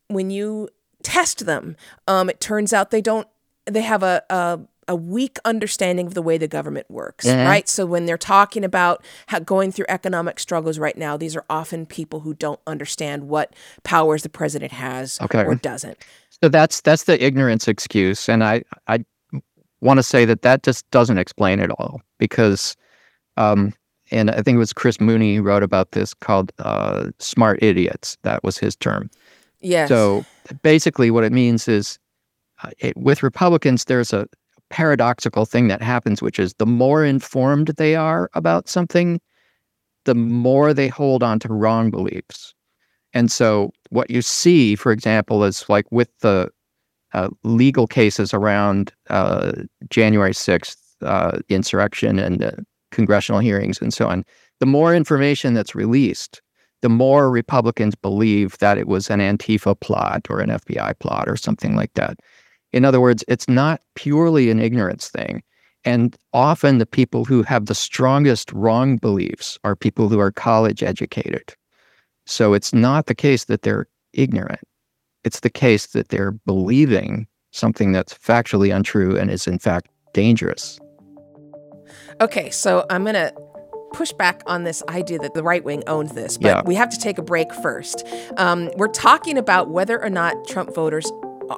when 0.08 0.32
you 0.32 0.70
test 1.04 1.46
them, 1.46 1.76
um, 2.08 2.30
it 2.30 2.40
turns 2.40 2.72
out 2.72 2.90
they 2.90 3.02
don't 3.02 3.28
they 3.66 3.82
have 3.82 4.02
a, 4.02 4.24
a 4.30 4.62
a 4.88 4.96
weak 4.96 5.38
understanding 5.46 6.08
of 6.08 6.14
the 6.14 6.22
way 6.22 6.38
the 6.38 6.48
government 6.48 6.90
works, 6.90 7.28
mm-hmm. 7.28 7.46
right? 7.46 7.68
So 7.68 7.86
when 7.86 8.06
they're 8.06 8.18
talking 8.18 8.64
about 8.64 9.04
how 9.28 9.40
going 9.40 9.72
through 9.72 9.86
economic 9.90 10.40
struggles 10.40 10.80
right 10.80 10.98
now, 10.98 11.18
these 11.18 11.36
are 11.36 11.46
often 11.48 11.86
people 11.86 12.22
who 12.22 12.34
don't 12.34 12.60
understand 12.66 13.28
what 13.28 13.54
powers 13.84 14.24
the 14.24 14.30
president 14.30 14.72
has 14.72 15.20
okay. 15.22 15.44
or 15.44 15.54
doesn't. 15.54 16.04
So 16.42 16.48
that's 16.48 16.80
that's 16.80 17.04
the 17.04 17.22
ignorance 17.22 17.68
excuse, 17.68 18.30
and 18.30 18.42
I 18.42 18.64
I 18.88 19.04
want 19.82 19.98
to 19.98 20.04
say 20.04 20.24
that 20.24 20.44
that 20.44 20.64
just 20.64 20.90
doesn't 20.92 21.18
explain 21.18 21.60
it 21.60 21.72
all 21.72 22.02
because, 22.18 22.76
um, 23.38 23.74
and 24.12 24.32
I 24.32 24.42
think 24.42 24.56
it 24.56 24.60
was 24.60 24.74
Chris 24.74 25.00
Mooney 25.00 25.40
wrote 25.40 25.64
about 25.64 25.92
this 25.92 26.14
called 26.14 26.52
uh, 26.60 27.10
"smart 27.20 27.62
idiots." 27.62 28.18
That 28.24 28.44
was 28.44 28.58
his 28.58 28.76
term. 28.76 29.10
Yes. 29.62 29.90
So 29.90 30.26
basically, 30.62 31.12
what 31.12 31.24
it 31.24 31.32
means 31.32 31.68
is, 31.68 32.00
uh, 32.64 32.72
it, 32.80 32.96
with 32.98 33.24
Republicans, 33.24 33.86
there's 33.86 34.14
a 34.14 34.28
paradoxical 34.70 35.46
thing 35.46 35.68
that 35.68 35.82
happens, 35.82 36.22
which 36.22 36.40
is 36.40 36.54
the 36.56 36.66
more 36.66 37.04
informed 37.04 37.68
they 37.78 37.96
are 37.96 38.30
about 38.34 38.70
something, 38.70 39.20
the 40.06 40.16
more 40.16 40.74
they 40.74 40.88
hold 40.88 41.24
on 41.24 41.40
to 41.40 41.48
wrong 41.50 41.90
beliefs. 41.90 42.54
And 43.14 43.32
so, 43.32 43.72
what 43.90 44.10
you 44.10 44.22
see, 44.22 44.76
for 44.76 44.92
example, 44.92 45.44
is 45.44 45.68
like 45.68 45.86
with 45.92 46.10
the 46.20 46.50
uh, 47.14 47.30
legal 47.44 47.88
cases 47.88 48.34
around 48.34 48.94
uh, 49.10 49.52
January 49.90 50.34
6th 50.34 50.78
uh, 51.02 51.40
insurrection 51.50 52.20
and 52.20 52.66
congressional 52.92 53.40
hearings 53.40 53.82
and 53.82 53.94
so 53.94 54.08
on, 54.08 54.26
the 54.60 54.66
more 54.66 54.96
information 54.96 55.54
that's 55.54 55.76
released, 55.76 56.42
the 56.82 56.90
more 56.90 57.30
Republicans 57.30 57.96
believe 57.96 58.58
that 58.60 58.78
it 58.78 58.88
was 58.88 59.10
an 59.10 59.20
Antifa 59.20 59.80
plot 59.80 60.28
or 60.30 60.40
an 60.40 60.50
FBI 60.50 60.98
plot 61.00 61.28
or 61.28 61.36
something 61.36 61.76
like 61.76 61.94
that. 61.94 62.20
In 62.72 62.86
other 62.86 63.02
words, 63.02 63.24
it's 63.28 63.50
not 63.50 63.82
purely 63.96 64.50
an 64.50 64.60
ignorance 64.60 65.10
thing. 65.10 65.44
And 65.86 66.16
often 66.34 66.78
the 66.78 66.86
people 66.86 67.26
who 67.26 67.44
have 67.44 67.66
the 67.66 67.76
strongest 67.76 68.52
wrong 68.52 68.98
beliefs 68.98 69.58
are 69.64 69.76
people 69.76 70.10
who 70.10 70.20
are 70.20 70.32
college 70.32 70.84
educated. 70.84 71.56
So 72.26 72.54
it's 72.54 72.74
not 72.74 73.08
the 73.08 73.16
case 73.16 73.46
that 73.46 73.64
they're 73.64 73.88
ignorant 74.14 74.62
it's 75.24 75.42
the 75.42 75.50
case 75.50 75.88
that 75.88 76.10
they're 76.10 76.32
believing 76.32 77.28
something 77.52 77.92
that's 77.92 78.14
factually 78.14 78.76
untrue 78.76 79.18
and 79.18 79.30
is 79.30 79.48
in 79.48 79.60
fact 79.60 79.90
dangerous. 80.14 80.80
Okay, 82.22 82.50
so 82.50 82.86
I'm 82.90 83.04
going 83.04 83.16
to 83.16 83.34
push 83.94 84.12
back 84.12 84.44
on 84.46 84.64
this 84.64 84.84
idea 84.90 85.20
that 85.20 85.34
the 85.34 85.44
right 85.44 85.64
wing 85.64 85.84
owns 85.88 86.12
this, 86.14 86.38
but 86.38 86.48
yeah. 86.48 86.62
we 86.66 86.76
have 86.76 86.90
to 86.90 86.98
take 86.98 87.18
a 87.18 87.22
break 87.22 87.52
first. 87.56 88.06
Um, 88.38 88.70
we're 88.76 88.88
talking 88.88 89.38
about 89.38 89.70
whether 89.70 90.02
or 90.02 90.10
not 90.10 90.36
Trump 90.48 90.76
voters 90.76 91.12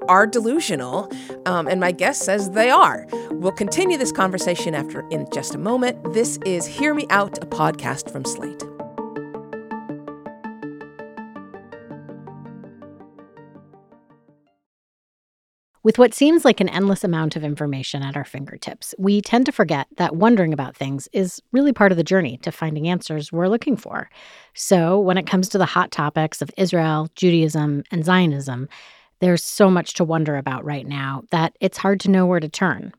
are 0.07 0.25
delusional, 0.25 1.11
um, 1.45 1.67
and 1.67 1.79
my 1.79 1.91
guest 1.91 2.23
says 2.23 2.51
they 2.51 2.69
are. 2.69 3.07
We'll 3.31 3.51
continue 3.51 3.97
this 3.97 4.11
conversation 4.11 4.75
after 4.75 5.05
in 5.09 5.27
just 5.33 5.55
a 5.55 5.57
moment. 5.57 6.13
This 6.13 6.37
is 6.45 6.65
Hear 6.65 6.93
Me 6.93 7.05
Out, 7.09 7.37
a 7.39 7.47
podcast 7.47 8.11
from 8.11 8.23
Slate. 8.23 8.63
With 15.83 15.97
what 15.97 16.13
seems 16.13 16.45
like 16.45 16.59
an 16.59 16.69
endless 16.69 17.03
amount 17.03 17.35
of 17.35 17.43
information 17.43 18.03
at 18.03 18.15
our 18.15 18.23
fingertips, 18.23 18.93
we 18.99 19.19
tend 19.19 19.47
to 19.47 19.51
forget 19.51 19.87
that 19.97 20.15
wondering 20.15 20.53
about 20.53 20.75
things 20.75 21.07
is 21.11 21.41
really 21.51 21.73
part 21.73 21.91
of 21.91 21.97
the 21.97 22.03
journey 22.03 22.37
to 22.43 22.51
finding 22.51 22.87
answers 22.87 23.31
we're 23.31 23.47
looking 23.47 23.75
for. 23.75 24.07
So, 24.53 24.99
when 24.99 25.17
it 25.17 25.25
comes 25.25 25.49
to 25.49 25.57
the 25.57 25.65
hot 25.65 25.89
topics 25.89 26.39
of 26.39 26.51
Israel, 26.55 27.09
Judaism, 27.15 27.83
and 27.89 28.05
Zionism, 28.05 28.69
there's 29.21 29.43
so 29.43 29.71
much 29.71 29.95
to 29.95 30.03
wonder 30.03 30.37
about 30.37 30.63
right 30.63 30.85
now 30.85 31.23
that 31.31 31.55
it's 31.59 31.79
hard 31.79 31.99
to 32.01 32.11
know 32.11 32.27
where 32.27 32.39
to 32.39 32.49
turn. 32.49 32.91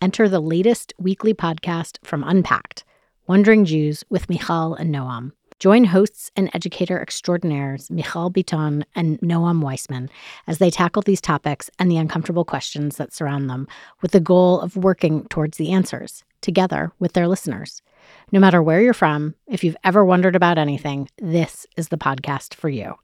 Enter 0.00 0.28
the 0.28 0.40
latest 0.40 0.94
weekly 0.96 1.34
podcast 1.34 1.98
from 2.04 2.22
Unpacked 2.22 2.84
Wondering 3.26 3.64
Jews 3.64 4.04
with 4.10 4.28
Michal 4.28 4.76
and 4.76 4.94
Noam. 4.94 5.32
Join 5.58 5.82
hosts 5.82 6.30
and 6.36 6.48
educator 6.54 7.00
extraordinaires 7.00 7.90
Michal 7.90 8.30
Biton 8.30 8.84
and 8.94 9.20
Noam 9.20 9.60
Weissman 9.60 10.08
as 10.46 10.58
they 10.58 10.70
tackle 10.70 11.02
these 11.02 11.20
topics 11.20 11.68
and 11.80 11.90
the 11.90 11.96
uncomfortable 11.96 12.44
questions 12.44 12.96
that 12.96 13.12
surround 13.12 13.50
them 13.50 13.66
with 14.00 14.12
the 14.12 14.20
goal 14.20 14.60
of 14.60 14.76
working 14.76 15.26
towards 15.26 15.58
the 15.58 15.72
answers 15.72 16.22
together 16.42 16.92
with 17.00 17.14
their 17.14 17.26
listeners. 17.26 17.82
No 18.30 18.38
matter 18.38 18.62
where 18.62 18.80
you're 18.80 18.94
from, 18.94 19.34
if 19.48 19.64
you've 19.64 19.76
ever 19.82 20.04
wondered 20.04 20.36
about 20.36 20.58
anything, 20.58 21.08
this 21.20 21.66
is 21.76 21.88
the 21.88 21.98
podcast 21.98 22.54
for 22.54 22.68
you. 22.68 22.94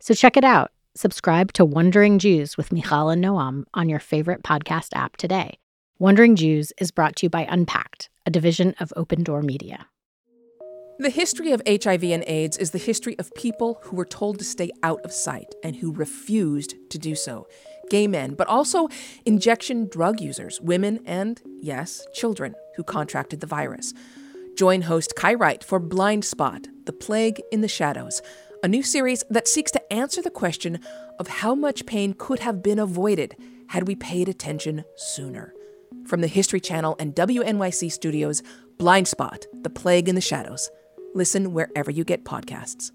So 0.00 0.14
check 0.14 0.38
it 0.38 0.44
out. 0.44 0.72
Subscribe 0.94 1.52
to 1.52 1.64
Wondering 1.66 2.18
Jews 2.18 2.56
with 2.56 2.72
Michal 2.72 3.10
and 3.10 3.22
Noam 3.22 3.64
on 3.74 3.90
your 3.90 4.00
favorite 4.00 4.42
podcast 4.42 4.88
app 4.94 5.18
today. 5.18 5.58
Wondering 5.98 6.36
Jews 6.36 6.72
is 6.78 6.90
brought 6.90 7.16
to 7.16 7.26
you 7.26 7.30
by 7.30 7.46
Unpacked, 7.50 8.08
a 8.24 8.30
division 8.30 8.74
of 8.80 8.94
Open 8.96 9.22
Door 9.22 9.42
Media. 9.42 9.86
The 11.00 11.10
history 11.10 11.52
of 11.52 11.62
HIV 11.64 12.02
and 12.02 12.24
AIDS 12.26 12.56
is 12.56 12.72
the 12.72 12.78
history 12.78 13.16
of 13.20 13.32
people 13.34 13.78
who 13.84 13.94
were 13.94 14.04
told 14.04 14.40
to 14.40 14.44
stay 14.44 14.72
out 14.82 15.00
of 15.04 15.12
sight 15.12 15.54
and 15.62 15.76
who 15.76 15.92
refused 15.92 16.74
to 16.90 16.98
do 16.98 17.14
so. 17.14 17.46
Gay 17.88 18.08
men, 18.08 18.34
but 18.34 18.48
also 18.48 18.88
injection 19.24 19.86
drug 19.86 20.20
users, 20.20 20.60
women, 20.60 20.98
and, 21.06 21.40
yes, 21.62 22.04
children 22.14 22.56
who 22.74 22.82
contracted 22.82 23.38
the 23.38 23.46
virus. 23.46 23.94
Join 24.56 24.82
host 24.82 25.14
Kai 25.14 25.34
Wright 25.34 25.62
for 25.62 25.78
Blind 25.78 26.24
Spot 26.24 26.66
The 26.86 26.92
Plague 26.92 27.40
in 27.52 27.60
the 27.60 27.68
Shadows, 27.68 28.20
a 28.64 28.66
new 28.66 28.82
series 28.82 29.22
that 29.30 29.46
seeks 29.46 29.70
to 29.70 29.92
answer 29.92 30.20
the 30.20 30.30
question 30.30 30.80
of 31.20 31.28
how 31.28 31.54
much 31.54 31.86
pain 31.86 32.12
could 32.12 32.40
have 32.40 32.60
been 32.60 32.80
avoided 32.80 33.36
had 33.68 33.86
we 33.86 33.94
paid 33.94 34.28
attention 34.28 34.84
sooner. 34.96 35.54
From 36.08 36.22
the 36.22 36.26
History 36.26 36.58
Channel 36.58 36.96
and 36.98 37.14
WNYC 37.14 37.92
studios, 37.92 38.42
Blind 38.78 39.06
Spot 39.06 39.46
The 39.62 39.70
Plague 39.70 40.08
in 40.08 40.16
the 40.16 40.20
Shadows. 40.20 40.68
Listen 41.18 41.52
wherever 41.52 41.90
you 41.90 42.04
get 42.04 42.24
podcasts. 42.24 42.92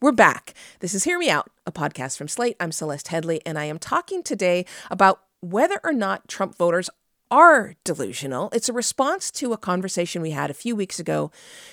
We're 0.00 0.10
back. 0.10 0.54
This 0.80 0.94
is 0.94 1.04
Hear 1.04 1.18
Me 1.18 1.28
Out, 1.28 1.50
a 1.66 1.70
podcast 1.70 2.16
from 2.16 2.28
Slate. 2.28 2.56
I'm 2.58 2.72
Celeste 2.72 3.08
Headlee, 3.08 3.42
and 3.44 3.58
I 3.58 3.66
am 3.66 3.78
talking 3.78 4.22
today 4.22 4.64
about 4.90 5.20
whether 5.42 5.80
or 5.84 5.92
not 5.92 6.28
Trump 6.28 6.56
voters 6.56 6.88
are 7.30 7.74
delusional. 7.84 8.48
It's 8.54 8.70
a 8.70 8.72
response 8.72 9.30
to 9.32 9.52
a 9.52 9.58
conversation 9.58 10.22
we 10.22 10.30
had 10.30 10.50
a 10.50 10.54
few 10.54 10.74
weeks 10.74 10.98
ago 10.98 11.30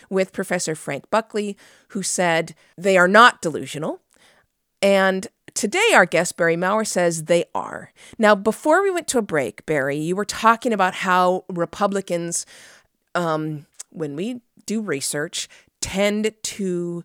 with 0.10 0.34
Professor 0.34 0.76
Frank 0.76 1.10
Buckley, 1.10 1.56
who 1.92 2.04
said 2.04 2.54
they 2.78 2.98
are 2.98 3.08
not 3.08 3.42
delusional. 3.42 4.02
And 4.82 5.28
today, 5.54 5.94
our 5.94 6.06
guest, 6.06 6.36
Barry 6.36 6.58
Mauer, 6.58 6.86
says 6.86 7.24
they 7.26 7.46
are. 7.56 7.94
Now, 8.18 8.36
before 8.36 8.84
we 8.84 8.92
went 8.92 9.08
to 9.10 9.18
a 9.18 9.22
break, 9.22 9.66
Barry, 9.66 9.98
you 9.98 10.18
were 10.18 10.26
talking 10.26 10.74
about 10.74 10.96
how 10.96 11.46
Republicans 11.48 12.46
um, 13.16 13.66
when 13.90 14.16
we 14.16 14.42
do 14.66 14.82
research, 14.82 15.48
tend 15.82 16.32
to 16.44 17.04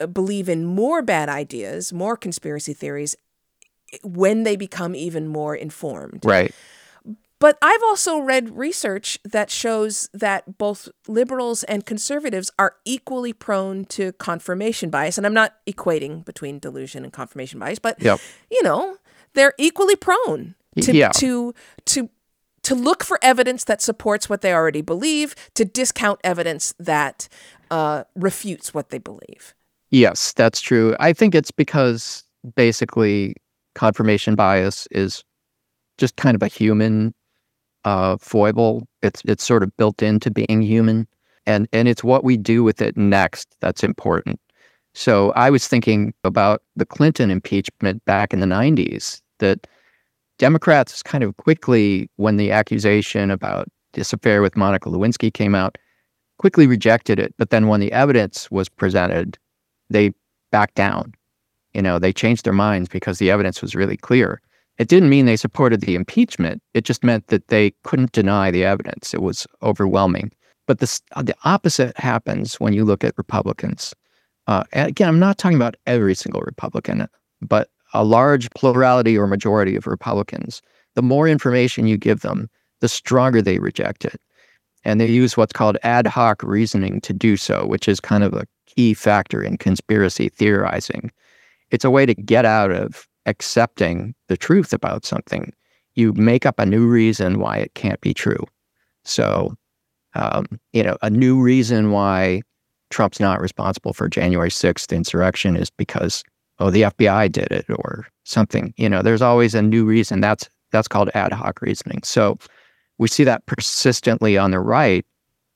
uh, 0.00 0.06
believe 0.06 0.48
in 0.48 0.64
more 0.64 1.02
bad 1.02 1.28
ideas, 1.28 1.92
more 1.92 2.16
conspiracy 2.16 2.72
theories 2.72 3.16
when 4.02 4.44
they 4.44 4.56
become 4.56 4.94
even 4.94 5.26
more 5.28 5.54
informed. 5.54 6.24
Right. 6.24 6.54
But 7.40 7.56
I've 7.62 7.82
also 7.82 8.18
read 8.18 8.50
research 8.50 9.18
that 9.24 9.50
shows 9.50 10.10
that 10.12 10.58
both 10.58 10.90
liberals 11.08 11.62
and 11.64 11.86
conservatives 11.86 12.50
are 12.58 12.76
equally 12.84 13.32
prone 13.32 13.86
to 13.86 14.12
confirmation 14.12 14.90
bias. 14.90 15.16
And 15.16 15.26
I'm 15.26 15.32
not 15.32 15.56
equating 15.66 16.22
between 16.24 16.58
delusion 16.58 17.02
and 17.02 17.12
confirmation 17.12 17.58
bias, 17.58 17.78
but 17.78 18.00
yep. 18.00 18.20
you 18.50 18.62
know, 18.62 18.98
they're 19.32 19.54
equally 19.58 19.96
prone 19.96 20.54
to 20.82 20.94
yeah. 20.94 21.08
to 21.12 21.54
to 21.86 22.10
to 22.70 22.74
look 22.76 23.02
for 23.02 23.18
evidence 23.20 23.64
that 23.64 23.82
supports 23.82 24.30
what 24.30 24.42
they 24.42 24.54
already 24.54 24.80
believe, 24.80 25.34
to 25.54 25.64
discount 25.64 26.20
evidence 26.22 26.72
that 26.78 27.28
uh, 27.68 28.04
refutes 28.14 28.72
what 28.72 28.90
they 28.90 28.98
believe. 28.98 29.56
Yes, 29.90 30.32
that's 30.34 30.60
true. 30.60 30.94
I 31.00 31.12
think 31.12 31.34
it's 31.34 31.50
because 31.50 32.22
basically 32.54 33.34
confirmation 33.74 34.36
bias 34.36 34.86
is 34.92 35.24
just 35.98 36.14
kind 36.14 36.36
of 36.36 36.44
a 36.44 36.46
human 36.46 37.12
uh, 37.84 38.18
foible. 38.20 38.86
It's 39.02 39.20
it's 39.24 39.42
sort 39.42 39.64
of 39.64 39.76
built 39.76 40.00
into 40.00 40.30
being 40.30 40.62
human, 40.62 41.08
and 41.46 41.66
and 41.72 41.88
it's 41.88 42.04
what 42.04 42.22
we 42.22 42.36
do 42.36 42.62
with 42.62 42.80
it 42.80 42.96
next 42.96 43.56
that's 43.60 43.82
important. 43.82 44.38
So 44.94 45.32
I 45.32 45.50
was 45.50 45.66
thinking 45.66 46.14
about 46.22 46.62
the 46.76 46.86
Clinton 46.86 47.32
impeachment 47.32 48.04
back 48.04 48.32
in 48.32 48.38
the 48.38 48.46
'90s 48.46 49.22
that 49.40 49.66
Democrats 50.40 51.02
kind 51.02 51.22
of 51.22 51.36
quickly, 51.36 52.10
when 52.16 52.38
the 52.38 52.50
accusation 52.50 53.30
about 53.30 53.68
this 53.92 54.12
affair 54.14 54.40
with 54.40 54.56
Monica 54.56 54.88
Lewinsky 54.88 55.32
came 55.32 55.54
out, 55.54 55.76
quickly 56.38 56.66
rejected 56.66 57.18
it. 57.18 57.34
But 57.36 57.50
then 57.50 57.68
when 57.68 57.80
the 57.80 57.92
evidence 57.92 58.50
was 58.50 58.66
presented, 58.66 59.38
they 59.90 60.12
backed 60.50 60.76
down. 60.76 61.12
You 61.74 61.82
know, 61.82 61.98
they 61.98 62.12
changed 62.12 62.46
their 62.46 62.54
minds 62.54 62.88
because 62.88 63.18
the 63.18 63.30
evidence 63.30 63.60
was 63.60 63.74
really 63.74 63.98
clear. 63.98 64.40
It 64.78 64.88
didn't 64.88 65.10
mean 65.10 65.26
they 65.26 65.36
supported 65.36 65.82
the 65.82 65.94
impeachment. 65.94 66.62
It 66.72 66.84
just 66.86 67.04
meant 67.04 67.26
that 67.26 67.48
they 67.48 67.74
couldn't 67.84 68.12
deny 68.12 68.50
the 68.50 68.64
evidence. 68.64 69.12
It 69.12 69.20
was 69.20 69.46
overwhelming. 69.62 70.32
But 70.66 70.78
the, 70.78 71.00
the 71.22 71.36
opposite 71.44 71.94
happens 71.98 72.58
when 72.58 72.72
you 72.72 72.86
look 72.86 73.04
at 73.04 73.18
Republicans. 73.18 73.94
Uh, 74.46 74.64
again, 74.72 75.08
I'm 75.08 75.18
not 75.18 75.36
talking 75.36 75.56
about 75.56 75.76
every 75.86 76.14
single 76.14 76.40
Republican, 76.40 77.06
but 77.42 77.68
a 77.94 78.04
large 78.04 78.50
plurality 78.50 79.16
or 79.16 79.26
majority 79.26 79.76
of 79.76 79.86
Republicans, 79.86 80.62
the 80.94 81.02
more 81.02 81.28
information 81.28 81.86
you 81.86 81.96
give 81.96 82.20
them, 82.20 82.48
the 82.80 82.88
stronger 82.88 83.42
they 83.42 83.58
reject 83.58 84.04
it. 84.04 84.20
And 84.84 85.00
they 85.00 85.06
use 85.06 85.36
what's 85.36 85.52
called 85.52 85.76
ad 85.82 86.06
hoc 86.06 86.42
reasoning 86.42 87.00
to 87.02 87.12
do 87.12 87.36
so, 87.36 87.66
which 87.66 87.88
is 87.88 88.00
kind 88.00 88.24
of 88.24 88.32
a 88.32 88.46
key 88.66 88.94
factor 88.94 89.42
in 89.42 89.58
conspiracy 89.58 90.28
theorizing. 90.28 91.10
It's 91.70 91.84
a 91.84 91.90
way 91.90 92.06
to 92.06 92.14
get 92.14 92.44
out 92.44 92.70
of 92.70 93.06
accepting 93.26 94.14
the 94.28 94.36
truth 94.36 94.72
about 94.72 95.04
something. 95.04 95.52
You 95.94 96.12
make 96.14 96.46
up 96.46 96.58
a 96.58 96.66
new 96.66 96.86
reason 96.86 97.38
why 97.38 97.58
it 97.58 97.74
can't 97.74 98.00
be 98.00 98.14
true. 98.14 98.44
So, 99.04 99.54
um, 100.14 100.46
you 100.72 100.82
know, 100.82 100.96
a 101.02 101.10
new 101.10 101.40
reason 101.40 101.90
why 101.90 102.42
Trump's 102.90 103.20
not 103.20 103.40
responsible 103.40 103.92
for 103.92 104.08
January 104.08 104.50
6th 104.50 104.94
insurrection 104.94 105.56
is 105.56 105.70
because 105.70 106.24
oh, 106.60 106.70
the 106.70 106.82
FBI 106.82 107.32
did 107.32 107.50
it 107.50 107.66
or 107.68 108.06
something. 108.24 108.72
You 108.76 108.88
know, 108.88 109.02
there's 109.02 109.22
always 109.22 109.54
a 109.54 109.62
new 109.62 109.84
reason. 109.84 110.20
That's 110.20 110.48
that's 110.70 110.88
called 110.88 111.10
ad 111.14 111.32
hoc 111.32 111.60
reasoning. 111.62 112.02
So 112.04 112.38
we 112.98 113.08
see 113.08 113.24
that 113.24 113.44
persistently 113.46 114.38
on 114.38 114.52
the 114.52 114.60
right, 114.60 115.04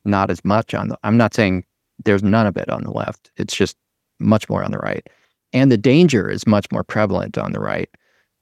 not 0.04 0.30
as 0.30 0.44
much 0.44 0.74
on 0.74 0.88
the. 0.88 0.98
I'm 1.04 1.16
not 1.16 1.34
saying 1.34 1.64
there's 2.04 2.22
none 2.22 2.46
of 2.46 2.56
it 2.56 2.68
on 2.68 2.82
the 2.82 2.90
left. 2.90 3.30
It's 3.36 3.54
just 3.54 3.76
much 4.18 4.48
more 4.48 4.64
on 4.64 4.72
the 4.72 4.78
right, 4.78 5.06
and 5.52 5.70
the 5.70 5.76
danger 5.76 6.28
is 6.28 6.46
much 6.46 6.66
more 6.72 6.82
prevalent 6.82 7.38
on 7.38 7.52
the 7.52 7.60
right. 7.60 7.90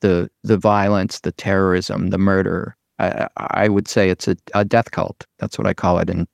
The 0.00 0.30
the 0.42 0.56
violence, 0.56 1.20
the 1.20 1.32
terrorism, 1.32 2.10
the 2.10 2.18
murder. 2.18 2.76
I, 2.98 3.26
I 3.36 3.68
would 3.68 3.88
say 3.88 4.10
it's 4.10 4.28
a, 4.28 4.36
a 4.54 4.64
death 4.64 4.92
cult. 4.92 5.26
That's 5.38 5.58
what 5.58 5.66
I 5.66 5.74
call 5.74 5.98
it 5.98 6.08
in 6.08 6.26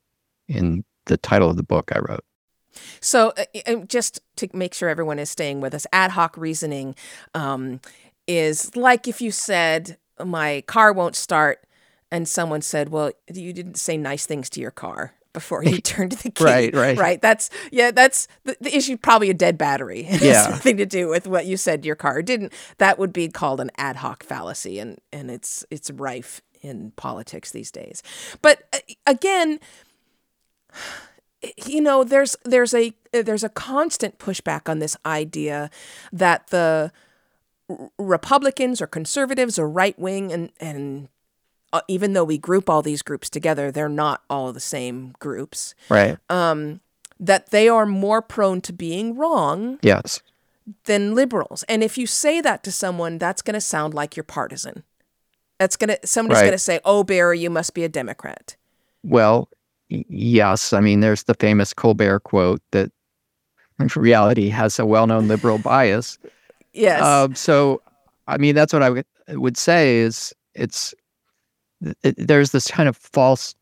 in 0.49 0.85
the 1.07 1.17
title 1.17 1.51
of 1.51 1.57
the 1.57 1.63
book 1.63 1.91
I 1.95 2.01
wrote. 2.01 2.25
So, 3.01 3.33
uh, 3.67 3.77
just 3.87 4.21
to 4.37 4.49
make 4.53 4.75
sure 4.75 4.89
everyone 4.89 5.19
is 5.19 5.31
staying 5.31 5.61
with 5.61 5.75
us, 5.75 5.87
ad 5.93 6.13
hoc 6.13 6.37
reasoning 6.37 6.95
um, 7.35 7.81
is 8.27 8.75
like 8.77 9.09
if 9.09 9.21
you 9.21 9.31
said, 9.31 9.97
My 10.25 10.63
car 10.67 10.93
won't 10.93 11.17
start, 11.17 11.65
and 12.11 12.29
someone 12.29 12.63
said, 12.63 12.91
Well, 12.91 13.13
you 13.33 13.53
didn't 13.53 13.77
say 13.77 13.97
nice 13.97 14.27
things 14.27 14.51
to 14.51 14.61
your 14.61 14.71
car 14.71 15.15
before 15.33 15.63
you 15.63 15.81
turned 15.81 16.13
the 16.13 16.31
key. 16.31 16.45
right, 16.45 16.75
right. 16.75 16.99
Right. 16.99 17.23
That's, 17.23 17.51
yeah, 17.71 17.91
that's 17.91 18.29
the, 18.45 18.57
the 18.61 18.77
issue, 18.77 18.97
probably 18.97 19.31
a 19.31 19.35
dead 19.35 19.57
battery. 19.57 20.07
It 20.19 20.23
yeah. 20.23 20.49
nothing 20.51 20.79
to 20.79 20.87
do 20.87 21.09
with 21.09 21.27
what 21.27 21.47
you 21.47 21.57
said 21.57 21.85
your 21.85 21.95
car 21.95 22.23
didn't. 22.23 22.53
That 22.79 22.99
would 22.99 23.13
be 23.13 23.29
called 23.29 23.61
an 23.61 23.71
ad 23.77 23.97
hoc 23.97 24.25
fallacy, 24.25 24.79
and, 24.79 24.99
and 25.13 25.31
it's, 25.31 25.65
it's 25.71 25.91
rife 25.91 26.41
in 26.61 26.93
politics 26.97 27.53
these 27.53 27.71
days. 27.71 28.03
But 28.43 28.63
uh, 28.73 28.79
again, 29.07 29.61
you 31.67 31.81
know 31.81 32.05
there's 32.05 32.37
there's 32.45 32.75
a 32.75 32.93
there's 33.13 33.45
a 33.45 33.49
constant 33.49 34.19
pushback 34.19 34.69
on 34.69 34.79
this 34.79 34.97
idea 35.07 35.71
that 36.13 36.49
the 36.49 36.93
Republicans 37.99 38.81
or 38.81 38.87
conservatives 38.87 39.59
or 39.59 39.69
right 39.69 39.99
wing 39.99 40.33
and 40.33 40.51
and 40.61 41.09
uh, 41.73 41.81
even 41.87 42.15
though 42.15 42.25
we 42.25 42.39
group 42.39 42.71
all 42.71 42.83
these 42.83 43.03
groups 43.03 43.29
together, 43.29 43.71
they're 43.71 43.89
not 43.89 44.23
all 44.31 44.53
the 44.53 44.61
same 44.61 45.15
groups. 45.19 45.75
Right. 45.91 46.17
Um, 46.31 46.81
that 47.21 47.51
they 47.51 47.69
are 47.69 47.85
more 47.85 48.23
prone 48.23 48.61
to 48.63 48.73
being 48.73 49.17
wrong. 49.17 49.79
Yes. 49.83 50.23
Than 50.85 51.15
liberals, 51.15 51.65
and 51.67 51.83
if 51.83 51.97
you 51.97 52.07
say 52.07 52.43
that 52.43 52.63
to 52.65 52.73
someone, 52.73 53.17
that's 53.17 53.41
going 53.41 53.55
to 53.55 53.61
sound 53.61 53.95
like 53.95 54.17
you're 54.17 54.25
partisan. 54.25 54.83
That's 55.59 55.77
gonna 55.77 55.97
somebody's 56.05 56.43
right. 56.43 56.49
going 56.49 56.53
to 56.53 56.59
say, 56.59 56.79
"Oh, 56.85 57.05
Barry, 57.05 57.39
you 57.39 57.49
must 57.49 57.73
be 57.73 57.85
a 57.85 57.89
Democrat." 57.89 58.55
Well, 59.03 59.49
yes. 59.89 60.73
I 60.73 60.81
mean, 60.81 61.01
there's 61.01 61.25
the 61.25 61.35
famous 61.35 61.73
Colbert 61.73 62.21
quote 62.21 62.63
that 62.73 62.91
reality 63.97 64.49
has 64.49 64.79
a 64.79 64.87
well 64.87 65.07
known 65.07 65.29
liberal 65.29 65.59
bias. 65.59 66.19
Yes. 66.73 67.03
Uh, 67.03 67.29
so, 67.35 67.83
I 68.27 68.37
mean, 68.39 68.55
that's 68.55 68.73
what 68.73 68.83
I 68.83 68.91
would, 68.91 69.07
would 69.29 69.57
say 69.57 69.99
is 69.99 70.33
it's 70.55 70.95
it, 72.03 72.15
there's 72.19 72.53
this 72.53 72.69
kind 72.69 72.89
of 72.89 72.97
false 72.97 73.55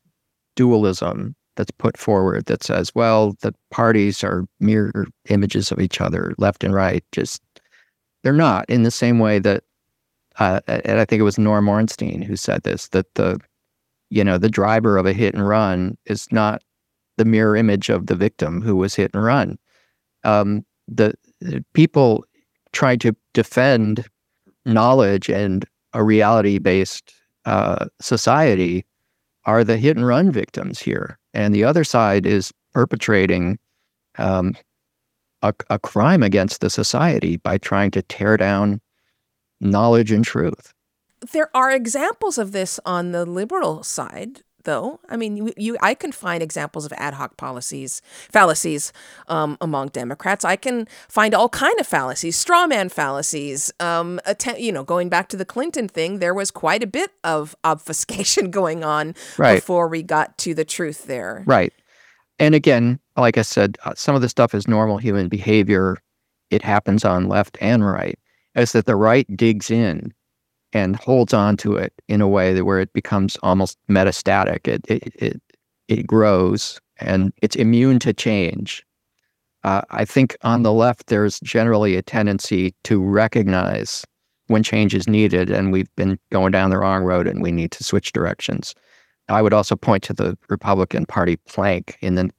dualism 0.55 1.35
that's 1.55 1.71
put 1.71 1.97
forward 1.97 2.45
that 2.45 2.63
says, 2.63 2.93
well, 2.93 3.35
the 3.41 3.53
parties 3.71 4.23
are 4.23 4.45
mirror 4.59 5.07
images 5.29 5.71
of 5.71 5.79
each 5.79 5.99
other, 6.01 6.33
left 6.37 6.63
and 6.63 6.73
right. 6.73 7.03
Just 7.11 7.41
they're 8.23 8.33
not 8.33 8.69
in 8.69 8.83
the 8.83 8.91
same 8.91 9.19
way 9.19 9.39
that, 9.39 9.63
uh, 10.39 10.59
and 10.67 10.99
I 10.99 11.05
think 11.05 11.19
it 11.19 11.23
was 11.23 11.39
Norm 11.39 11.67
Ornstein 11.67 12.21
who 12.21 12.35
said 12.35 12.63
this 12.63 12.89
that 12.89 13.13
the 13.15 13.39
you 14.09 14.23
know, 14.23 14.37
the 14.37 14.49
driver 14.49 14.97
of 14.97 15.05
a 15.05 15.13
hit 15.13 15.33
and 15.33 15.47
run 15.47 15.97
is 16.05 16.31
not 16.31 16.61
the 17.17 17.25
mirror 17.25 17.55
image 17.55 17.89
of 17.89 18.07
the 18.07 18.15
victim 18.15 18.61
who 18.61 18.75
was 18.75 18.95
hit 18.95 19.11
and 19.13 19.23
run. 19.23 19.57
Um, 20.23 20.65
the, 20.87 21.13
the 21.41 21.63
people 21.73 22.23
try 22.71 22.95
to 22.97 23.15
defend 23.33 24.07
knowledge 24.65 25.29
and 25.29 25.65
a 25.93 26.03
reality 26.03 26.59
based 26.59 27.13
uh, 27.45 27.87
society 28.01 28.85
are 29.45 29.63
the 29.63 29.77
hit 29.77 29.97
and 29.97 30.05
run 30.05 30.31
victims 30.31 30.79
here. 30.79 31.17
and 31.33 31.53
the 31.53 31.63
other 31.63 31.83
side 31.83 32.25
is 32.25 32.51
perpetrating 32.73 33.57
um, 34.17 34.55
a, 35.41 35.53
a 35.69 35.79
crime 35.79 36.23
against 36.23 36.61
the 36.61 36.69
society 36.69 37.37
by 37.37 37.57
trying 37.57 37.91
to 37.91 38.01
tear 38.01 38.37
down 38.37 38.81
knowledge 39.61 40.11
and 40.11 40.25
truth. 40.25 40.73
There 41.33 41.49
are 41.55 41.71
examples 41.71 42.37
of 42.37 42.51
this 42.51 42.79
on 42.85 43.11
the 43.11 43.25
liberal 43.25 43.81
side, 43.83 44.41
though. 44.63 44.99
I 45.09 45.17
mean, 45.17 45.35
you, 45.37 45.53
you 45.57 45.77
I 45.81 45.93
can 45.95 46.11
find 46.11 46.43
examples 46.43 46.85
of 46.85 46.93
ad 46.93 47.15
hoc 47.15 47.37
policies, 47.37 48.01
fallacies 48.31 48.93
um, 49.27 49.57
among 49.59 49.87
Democrats. 49.89 50.45
I 50.45 50.55
can 50.57 50.87
find 51.09 51.33
all 51.33 51.49
kind 51.49 51.79
of 51.79 51.87
fallacies, 51.87 52.35
straw 52.35 52.67
man 52.67 52.89
fallacies. 52.89 53.71
Um, 53.79 54.19
att- 54.25 54.59
you 54.59 54.71
know, 54.71 54.83
going 54.83 55.09
back 55.09 55.27
to 55.29 55.37
the 55.37 55.45
Clinton 55.45 55.87
thing, 55.87 56.19
there 56.19 56.33
was 56.35 56.51
quite 56.51 56.83
a 56.83 56.87
bit 56.87 57.11
of 57.23 57.55
obfuscation 57.63 58.51
going 58.59 58.83
on 58.83 59.15
Right. 59.37 59.55
before 59.55 59.87
we 59.87 60.03
got 60.03 60.37
to 60.39 60.53
the 60.53 60.65
truth 60.65 61.05
there. 61.05 61.43
Right. 61.47 61.73
And 62.39 62.53
again, 62.53 62.99
like 63.15 63.39
I 63.39 63.41
said, 63.41 63.77
uh, 63.85 63.93
some 63.95 64.13
of 64.15 64.21
the 64.21 64.29
stuff 64.29 64.53
is 64.53 64.67
normal 64.67 64.99
human 64.99 65.27
behavior. 65.29 65.97
It 66.51 66.61
happens 66.61 67.03
on 67.03 67.27
left 67.27 67.57
and 67.59 67.83
right. 67.83 68.19
As 68.53 68.71
that 68.73 68.85
the 68.85 68.95
right 68.95 69.25
digs 69.35 69.71
in 69.71 70.13
and 70.73 70.95
holds 70.95 71.33
on 71.33 71.57
to 71.57 71.75
it 71.75 71.93
in 72.07 72.21
a 72.21 72.27
way 72.27 72.53
that 72.53 72.65
where 72.65 72.79
it 72.79 72.93
becomes 72.93 73.37
almost 73.43 73.77
metastatic. 73.89 74.67
It 74.67 74.85
it 74.87 75.13
it, 75.15 75.41
it 75.87 76.07
grows 76.07 76.79
and 76.99 77.31
it's 77.41 77.55
immune 77.55 77.99
to 77.99 78.13
change. 78.13 78.83
Uh, 79.63 79.81
I 79.89 80.05
think 80.05 80.37
on 80.43 80.63
the 80.63 80.73
left 80.73 81.07
there's 81.07 81.39
generally 81.41 81.95
a 81.95 82.01
tendency 82.01 82.73
to 82.83 83.01
recognize 83.01 84.05
when 84.47 84.63
change 84.63 84.95
is 84.95 85.07
needed, 85.07 85.49
and 85.49 85.71
we've 85.71 85.93
been 85.95 86.17
going 86.31 86.51
down 86.51 86.69
the 86.69 86.77
wrong 86.77 87.03
road, 87.03 87.27
and 87.27 87.41
we 87.41 87.51
need 87.51 87.71
to 87.71 87.83
switch 87.83 88.13
directions. 88.13 88.73
I 89.29 89.41
would 89.41 89.53
also 89.53 89.75
point 89.75 90.03
to 90.03 90.13
the 90.13 90.37
Republican 90.49 91.05
Party 91.05 91.35
plank 91.47 91.97
in 92.01 92.15
the 92.15 92.29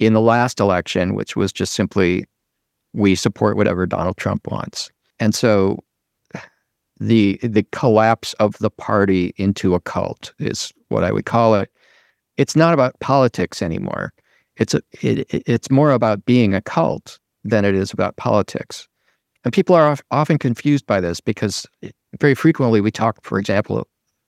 in 0.00 0.12
the 0.12 0.20
last 0.20 0.58
election, 0.58 1.14
which 1.14 1.36
was 1.36 1.52
just 1.52 1.74
simply 1.74 2.24
we 2.92 3.14
support 3.14 3.56
whatever 3.56 3.86
Donald 3.86 4.16
Trump 4.16 4.46
wants. 4.50 4.90
And 5.20 5.34
so 5.34 5.78
the 7.00 7.38
the 7.42 7.64
collapse 7.72 8.34
of 8.34 8.58
the 8.58 8.70
party 8.70 9.32
into 9.36 9.74
a 9.74 9.80
cult 9.80 10.32
is 10.38 10.72
what 10.88 11.04
I 11.04 11.12
would 11.12 11.26
call 11.26 11.54
it. 11.54 11.70
It's 12.36 12.56
not 12.56 12.74
about 12.74 12.98
politics 13.00 13.62
anymore. 13.62 14.12
It's 14.56 14.74
a, 14.74 14.82
it, 15.02 15.20
it- 15.34 15.42
it's 15.46 15.70
more 15.70 15.92
about 15.92 16.24
being 16.26 16.54
a 16.54 16.60
cult 16.62 17.18
than 17.44 17.64
it 17.64 17.74
is 17.74 17.92
about 17.92 18.16
politics. 18.16 18.86
And 19.44 19.52
people 19.54 19.74
are 19.74 19.96
often 20.10 20.38
confused 20.38 20.86
by 20.86 21.00
this 21.00 21.20
because 21.20 21.66
very 22.20 22.34
frequently 22.34 22.80
we 22.80 22.90
talk, 22.90 23.24
for 23.24 23.38
example, 23.38 23.86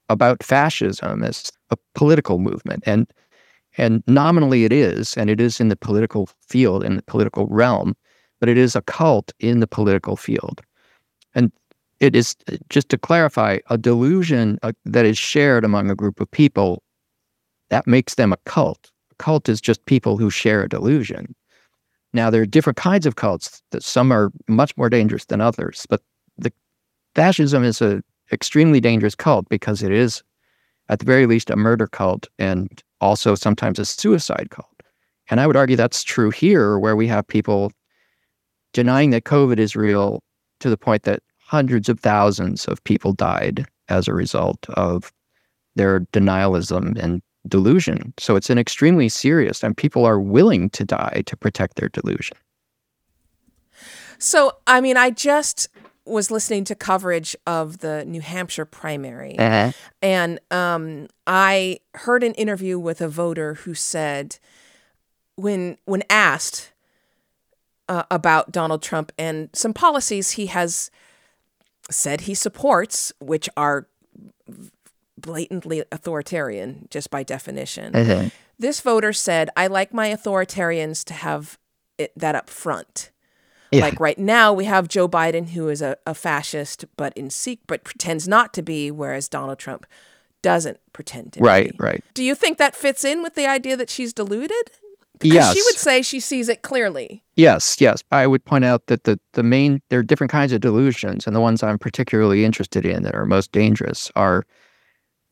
about 0.08 0.42
fascism 0.42 1.22
as 1.22 1.50
a 1.70 1.76
political 1.94 2.38
movement, 2.38 2.82
and 2.86 3.06
and 3.78 4.02
nominally 4.06 4.64
it 4.64 4.72
is, 4.72 5.16
and 5.16 5.30
it 5.30 5.40
is 5.40 5.60
in 5.60 5.68
the 5.68 5.76
political 5.76 6.28
field, 6.48 6.84
in 6.84 6.96
the 6.96 7.02
political 7.02 7.46
realm, 7.46 7.94
but 8.40 8.48
it 8.48 8.58
is 8.58 8.76
a 8.76 8.82
cult 8.82 9.32
in 9.40 9.60
the 9.60 9.66
political 9.66 10.16
field, 10.16 10.60
and 11.34 11.52
it 12.02 12.16
is 12.16 12.34
just 12.68 12.88
to 12.88 12.98
clarify 12.98 13.58
a 13.70 13.78
delusion 13.78 14.58
uh, 14.62 14.72
that 14.84 15.06
is 15.06 15.16
shared 15.16 15.64
among 15.64 15.88
a 15.88 15.94
group 15.94 16.20
of 16.20 16.28
people 16.30 16.82
that 17.70 17.86
makes 17.86 18.16
them 18.16 18.32
a 18.32 18.36
cult. 18.44 18.90
A 19.12 19.14
cult 19.14 19.48
is 19.48 19.60
just 19.60 19.86
people 19.86 20.18
who 20.18 20.28
share 20.28 20.64
a 20.64 20.68
delusion. 20.68 21.34
Now 22.12 22.28
there 22.28 22.42
are 22.42 22.46
different 22.46 22.76
kinds 22.76 23.06
of 23.06 23.14
cults. 23.14 23.62
That 23.70 23.84
some 23.84 24.12
are 24.12 24.32
much 24.48 24.76
more 24.76 24.90
dangerous 24.90 25.26
than 25.26 25.40
others, 25.40 25.86
but 25.88 26.02
the 26.36 26.52
fascism 27.14 27.62
is 27.62 27.80
a 27.80 28.02
extremely 28.32 28.80
dangerous 28.80 29.14
cult 29.14 29.48
because 29.48 29.82
it 29.82 29.92
is, 29.92 30.24
at 30.88 30.98
the 30.98 31.04
very 31.04 31.26
least, 31.26 31.50
a 31.50 31.56
murder 31.56 31.86
cult 31.86 32.26
and 32.36 32.82
also 33.00 33.36
sometimes 33.36 33.78
a 33.78 33.84
suicide 33.84 34.48
cult. 34.50 34.68
And 35.30 35.40
I 35.40 35.46
would 35.46 35.56
argue 35.56 35.76
that's 35.76 36.02
true 36.02 36.30
here, 36.30 36.80
where 36.80 36.96
we 36.96 37.06
have 37.06 37.26
people 37.28 37.70
denying 38.72 39.10
that 39.10 39.24
COVID 39.24 39.58
is 39.58 39.76
real 39.76 40.20
to 40.58 40.68
the 40.68 40.76
point 40.76 41.04
that 41.04 41.22
hundreds 41.52 41.90
of 41.90 42.00
thousands 42.00 42.64
of 42.64 42.82
people 42.84 43.12
died 43.12 43.66
as 43.90 44.08
a 44.08 44.14
result 44.14 44.66
of 44.70 45.12
their 45.76 46.00
denialism 46.14 46.98
and 46.98 47.20
delusion. 47.46 48.14
So 48.18 48.36
it's 48.36 48.48
an 48.48 48.56
extremely 48.58 49.10
serious, 49.10 49.62
and 49.62 49.76
people 49.76 50.06
are 50.06 50.18
willing 50.18 50.70
to 50.70 50.82
die 50.84 51.22
to 51.26 51.36
protect 51.36 51.76
their 51.76 51.90
delusion. 51.90 52.38
So, 54.18 54.52
I 54.66 54.80
mean, 54.80 54.96
I 54.96 55.10
just 55.10 55.68
was 56.06 56.30
listening 56.30 56.64
to 56.64 56.74
coverage 56.74 57.36
of 57.46 57.78
the 57.78 58.04
New 58.06 58.22
Hampshire 58.22 58.64
primary, 58.64 59.36
and 60.00 60.40
um, 60.50 61.08
I 61.26 61.80
heard 61.94 62.24
an 62.24 62.32
interview 62.34 62.78
with 62.78 63.02
a 63.02 63.08
voter 63.08 63.54
who 63.54 63.74
said, 63.74 64.38
when 65.36 65.76
when 65.84 66.02
asked 66.08 66.72
uh, 67.88 68.04
about 68.10 68.52
Donald 68.52 68.82
Trump 68.82 69.12
and 69.18 69.50
some 69.52 69.74
policies 69.74 70.32
he 70.32 70.46
has 70.46 70.90
said 71.92 72.22
he 72.22 72.34
supports, 72.34 73.12
which 73.20 73.48
are 73.56 73.86
blatantly 75.18 75.84
authoritarian 75.92 76.88
just 76.90 77.10
by 77.10 77.22
definition. 77.22 77.92
Mm-hmm. 77.92 78.28
This 78.58 78.80
voter 78.80 79.12
said, 79.12 79.50
"I 79.56 79.66
like 79.66 79.92
my 79.94 80.08
authoritarians 80.10 81.04
to 81.04 81.14
have 81.14 81.58
it, 81.98 82.12
that 82.16 82.34
up 82.34 82.48
front." 82.50 83.10
Yeah. 83.70 83.82
Like 83.82 84.00
right 84.00 84.18
now, 84.18 84.52
we 84.52 84.66
have 84.66 84.86
Joe 84.86 85.08
Biden, 85.08 85.50
who 85.50 85.68
is 85.70 85.80
a, 85.80 85.96
a 86.06 86.14
fascist, 86.14 86.84
but 86.96 87.16
in 87.16 87.30
seek, 87.30 87.60
but 87.66 87.84
pretends 87.84 88.28
not 88.28 88.52
to 88.54 88.62
be, 88.62 88.90
whereas 88.90 89.28
Donald 89.30 89.58
Trump 89.58 89.86
doesn't 90.42 90.78
pretend 90.92 91.32
to 91.32 91.40
Right, 91.40 91.70
be. 91.70 91.76
right. 91.80 92.04
Do 92.12 92.22
you 92.22 92.34
think 92.34 92.58
that 92.58 92.76
fits 92.76 93.02
in 93.02 93.22
with 93.22 93.34
the 93.34 93.46
idea 93.46 93.76
that 93.78 93.88
she's 93.88 94.12
deluded? 94.12 94.70
Yes. 95.22 95.54
she 95.54 95.62
would 95.62 95.76
say 95.76 96.02
she 96.02 96.20
sees 96.20 96.48
it 96.48 96.62
clearly. 96.62 97.22
Yes, 97.36 97.80
yes. 97.80 98.02
I 98.10 98.26
would 98.26 98.44
point 98.44 98.64
out 98.64 98.86
that 98.86 99.04
the, 99.04 99.18
the 99.32 99.42
main, 99.42 99.80
there 99.88 100.00
are 100.00 100.04
different 100.04 100.30
kinds 100.30 100.52
of 100.52 100.60
delusions, 100.60 101.26
and 101.26 101.34
the 101.34 101.40
ones 101.40 101.62
I'm 101.62 101.78
particularly 101.78 102.44
interested 102.44 102.84
in 102.84 103.02
that 103.02 103.14
are 103.14 103.26
most 103.26 103.52
dangerous 103.52 104.10
are 104.16 104.44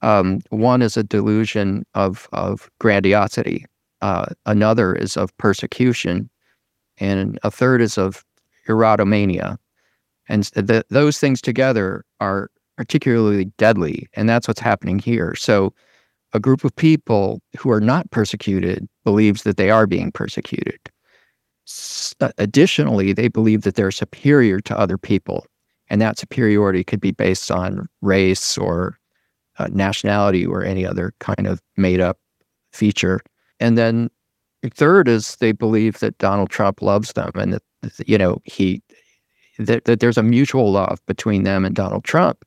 um, 0.02 0.40
one 0.50 0.82
is 0.82 0.96
a 0.96 1.02
delusion 1.02 1.84
of, 1.94 2.28
of 2.32 2.70
grandiosity, 2.78 3.66
uh, 4.00 4.26
another 4.46 4.94
is 4.94 5.16
of 5.16 5.36
persecution, 5.36 6.30
and 6.98 7.38
a 7.42 7.50
third 7.50 7.82
is 7.82 7.98
of 7.98 8.24
erotomania. 8.68 9.58
And 10.28 10.44
those 10.90 11.18
things 11.18 11.40
together 11.42 12.04
are 12.20 12.50
particularly 12.76 13.46
deadly, 13.58 14.08
and 14.14 14.28
that's 14.28 14.46
what's 14.46 14.60
happening 14.60 14.98
here. 14.98 15.34
So, 15.34 15.74
a 16.32 16.40
group 16.40 16.64
of 16.64 16.74
people 16.76 17.40
who 17.58 17.70
are 17.70 17.80
not 17.80 18.10
persecuted 18.10 18.88
believes 19.04 19.42
that 19.42 19.56
they 19.56 19.70
are 19.70 19.86
being 19.86 20.12
persecuted. 20.12 20.78
S- 21.66 22.14
Additionally, 22.38 23.12
they 23.12 23.28
believe 23.28 23.62
that 23.62 23.74
they're 23.74 23.90
superior 23.90 24.60
to 24.60 24.78
other 24.78 24.98
people, 24.98 25.46
and 25.88 26.00
that 26.00 26.18
superiority 26.18 26.84
could 26.84 27.00
be 27.00 27.12
based 27.12 27.50
on 27.50 27.88
race 28.02 28.56
or 28.58 28.98
uh, 29.58 29.68
nationality 29.72 30.46
or 30.46 30.64
any 30.64 30.86
other 30.86 31.12
kind 31.20 31.46
of 31.46 31.60
made 31.76 32.00
up 32.00 32.18
feature. 32.72 33.20
And 33.58 33.76
then 33.76 34.10
third 34.74 35.08
is 35.08 35.36
they 35.36 35.52
believe 35.52 35.98
that 36.00 36.18
Donald 36.18 36.50
Trump 36.50 36.82
loves 36.82 37.12
them 37.12 37.30
and 37.34 37.54
that 37.54 37.62
you 38.06 38.18
know 38.18 38.40
he 38.44 38.82
that, 39.58 39.84
that 39.84 40.00
there's 40.00 40.18
a 40.18 40.22
mutual 40.22 40.72
love 40.72 40.98
between 41.06 41.42
them 41.44 41.64
and 41.64 41.74
Donald 41.74 42.04
Trump, 42.04 42.44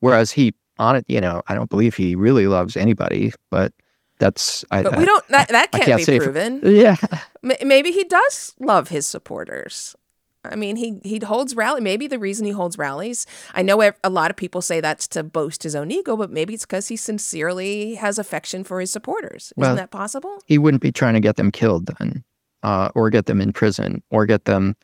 whereas 0.00 0.30
he 0.30 0.54
on 0.78 0.96
it 0.96 1.04
you 1.08 1.20
know 1.20 1.42
I 1.46 1.54
don't 1.54 1.70
believe 1.70 1.94
he 1.96 2.14
really 2.14 2.46
loves 2.46 2.76
anybody, 2.76 3.32
but 3.50 3.72
that's 4.18 4.64
I, 4.70 4.82
But 4.82 4.96
we 4.96 5.04
don't, 5.04 5.28
that, 5.28 5.48
that 5.48 5.72
can't, 5.72 5.84
can't 5.84 6.06
be 6.06 6.18
proven. 6.18 6.60
yeah 6.64 6.96
M- 7.44 7.68
Maybe 7.68 7.92
he 7.92 8.04
does 8.04 8.54
love 8.58 8.88
his 8.88 9.06
supporters. 9.06 9.94
I 10.42 10.54
mean, 10.54 10.76
he 10.76 11.00
he 11.02 11.18
holds 11.18 11.56
rally. 11.56 11.80
Maybe 11.80 12.06
the 12.06 12.20
reason 12.20 12.46
he 12.46 12.52
holds 12.52 12.78
rallies, 12.78 13.26
I 13.54 13.62
know 13.62 13.82
a 13.82 14.08
lot 14.08 14.30
of 14.30 14.36
people 14.36 14.62
say 14.62 14.80
that's 14.80 15.08
to 15.08 15.24
boast 15.24 15.64
his 15.64 15.74
own 15.74 15.90
ego, 15.90 16.16
but 16.16 16.30
maybe 16.30 16.54
it's 16.54 16.64
because 16.64 16.86
he 16.86 16.96
sincerely 16.96 17.96
has 17.96 18.16
affection 18.18 18.62
for 18.62 18.80
his 18.80 18.92
supporters. 18.92 19.52
Isn't 19.58 19.76
that 19.76 19.90
possible? 19.90 20.38
he 20.46 20.56
wouldn't 20.56 20.82
be 20.82 20.92
trying 20.92 21.14
to 21.14 21.20
get 21.20 21.34
them 21.36 21.50
killed 21.50 21.86
then, 21.98 22.22
uh, 22.62 22.90
or 22.94 23.10
get 23.10 23.26
them 23.26 23.40
in 23.40 23.52
prison, 23.52 24.02
or 24.10 24.24
get 24.24 24.44
them 24.44 24.76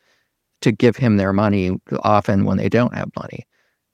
to 0.62 0.72
give 0.72 0.96
him 0.96 1.16
their 1.16 1.32
money 1.32 1.70
often 2.02 2.44
when 2.44 2.56
they 2.58 2.68
don't 2.68 2.94
have 2.94 3.10
money, 3.16 3.46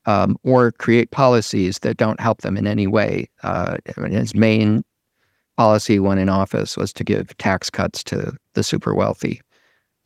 um, 0.09 0.39
or 0.43 0.73
create 0.73 1.11
policies 1.11 1.81
that 1.81 1.99
don't 1.99 2.19
help 2.19 2.41
them 2.41 2.57
in 2.57 2.67
any 2.67 2.87
way. 2.87 3.29
Uh, 3.43 3.77
his 4.09 4.35
main 4.35 4.83
policy 5.59 5.99
when 5.99 6.17
in 6.17 6.31
office 6.31 6.79
was 6.79 6.95
to 6.95 7.05
give 7.05 7.37
tax 7.37 7.69
cuts 7.69 8.03
to 8.03 8.35
the 8.55 8.63
super 8.63 8.95
wealthy. 8.95 9.43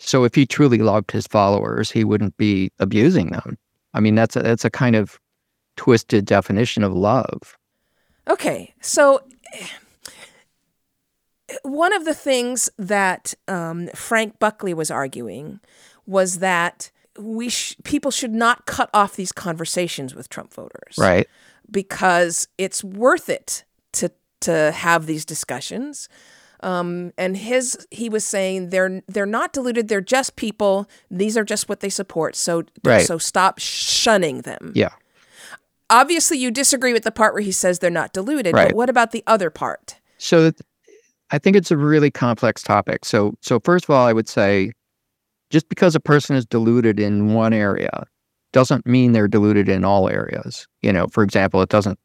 So 0.01 0.25
if 0.25 0.35
he 0.35 0.45
truly 0.45 0.79
loved 0.79 1.13
his 1.13 1.29
followers, 1.29 1.89
he 1.89 2.03
wouldn't 2.03 2.37
be 2.37 2.73
abusing 2.81 3.31
them. 3.31 3.57
I 3.95 4.01
mean, 4.01 4.17
that's 4.17 4.35
a, 4.35 4.43
that's 4.43 4.65
a 4.65 4.71
kind 4.71 4.97
of 4.97 5.21
twisted 5.77 6.25
definition 6.25 6.83
of 6.83 6.93
love. 6.93 7.57
Okay, 8.29 8.75
so 8.81 9.23
one 11.63 11.93
of 11.93 12.07
the 12.07 12.15
things 12.15 12.69
that 12.77 13.35
um, 13.47 13.87
Frank 13.95 14.41
Buckley 14.41 14.75
was 14.75 14.91
arguing 14.91 15.61
was 16.07 16.41
that 16.41 16.91
we 17.19 17.49
sh- 17.49 17.77
people 17.85 18.11
should 18.11 18.33
not 18.33 18.67
cut 18.67 18.89
off 18.95 19.17
these 19.17 19.33
conversations 19.33 20.15
with 20.15 20.29
Trump 20.29 20.53
voters, 20.55 20.97
Right. 20.99 21.29
Because 21.71 22.49
it's 22.59 22.83
worth 22.85 23.29
it 23.29 23.65
to 23.93 24.11
to 24.41 24.73
have 24.73 25.07
these 25.07 25.25
discussions. 25.25 26.09
Um, 26.61 27.13
and 27.19 27.37
his 27.37 27.87
he 27.91 28.09
was 28.09 28.25
saying 28.25 28.71
they're 28.71 29.03
they're 29.09 29.27
not 29.27 29.53
deluded. 29.53 29.89
They're 29.89 30.01
just 30.01 30.37
people. 30.37 30.89
These 31.11 31.37
are 31.37 31.45
just 31.45 31.69
what 31.69 31.81
they 31.81 31.89
support. 31.89 32.37
So 32.37 32.65
Right. 32.85 33.07
so 33.07 33.19
stop 33.19 33.59
shunning 33.59 34.43
them. 34.43 34.73
Yeah. 34.75 34.91
Obviously, 35.91 36.39
you 36.39 36.51
disagree 36.51 36.93
with 36.93 37.05
the 37.05 37.11
part 37.11 37.35
where 37.35 37.43
he 37.43 37.53
says 37.53 37.79
they're 37.81 37.91
not 37.91 38.13
deluded. 38.13 38.55
Right. 38.55 38.69
But 38.69 38.77
what 38.77 38.89
about 38.89 39.11
the 39.13 39.23
other 39.27 39.51
part? 39.51 39.97
So 40.19 40.53
I 41.31 41.39
think 41.39 41.57
it's 41.57 41.71
a 41.71 41.77
really 41.77 42.11
complex 42.11 42.63
topic. 42.63 43.05
So 43.05 43.35
so 43.41 43.61
first 43.61 43.85
of 43.87 43.91
all, 43.91 44.07
I 44.07 44.13
would 44.13 44.29
say 44.29 44.73
just 45.53 45.69
because 45.69 45.95
a 45.95 46.01
person 46.01 46.35
is 46.35 46.47
deluded 46.47 46.99
in 46.99 47.35
one 47.35 47.53
area 47.53 48.07
doesn't 48.53 48.87
mean 48.87 49.13
they're 49.13 49.29
deluded 49.29 49.69
in 49.69 49.85
all 49.85 50.09
areas. 50.09 50.67
You 50.81 50.93
know, 50.93 51.07
for 51.09 51.23
example, 51.23 51.63
it 51.63 51.69
doesn't 51.69 51.99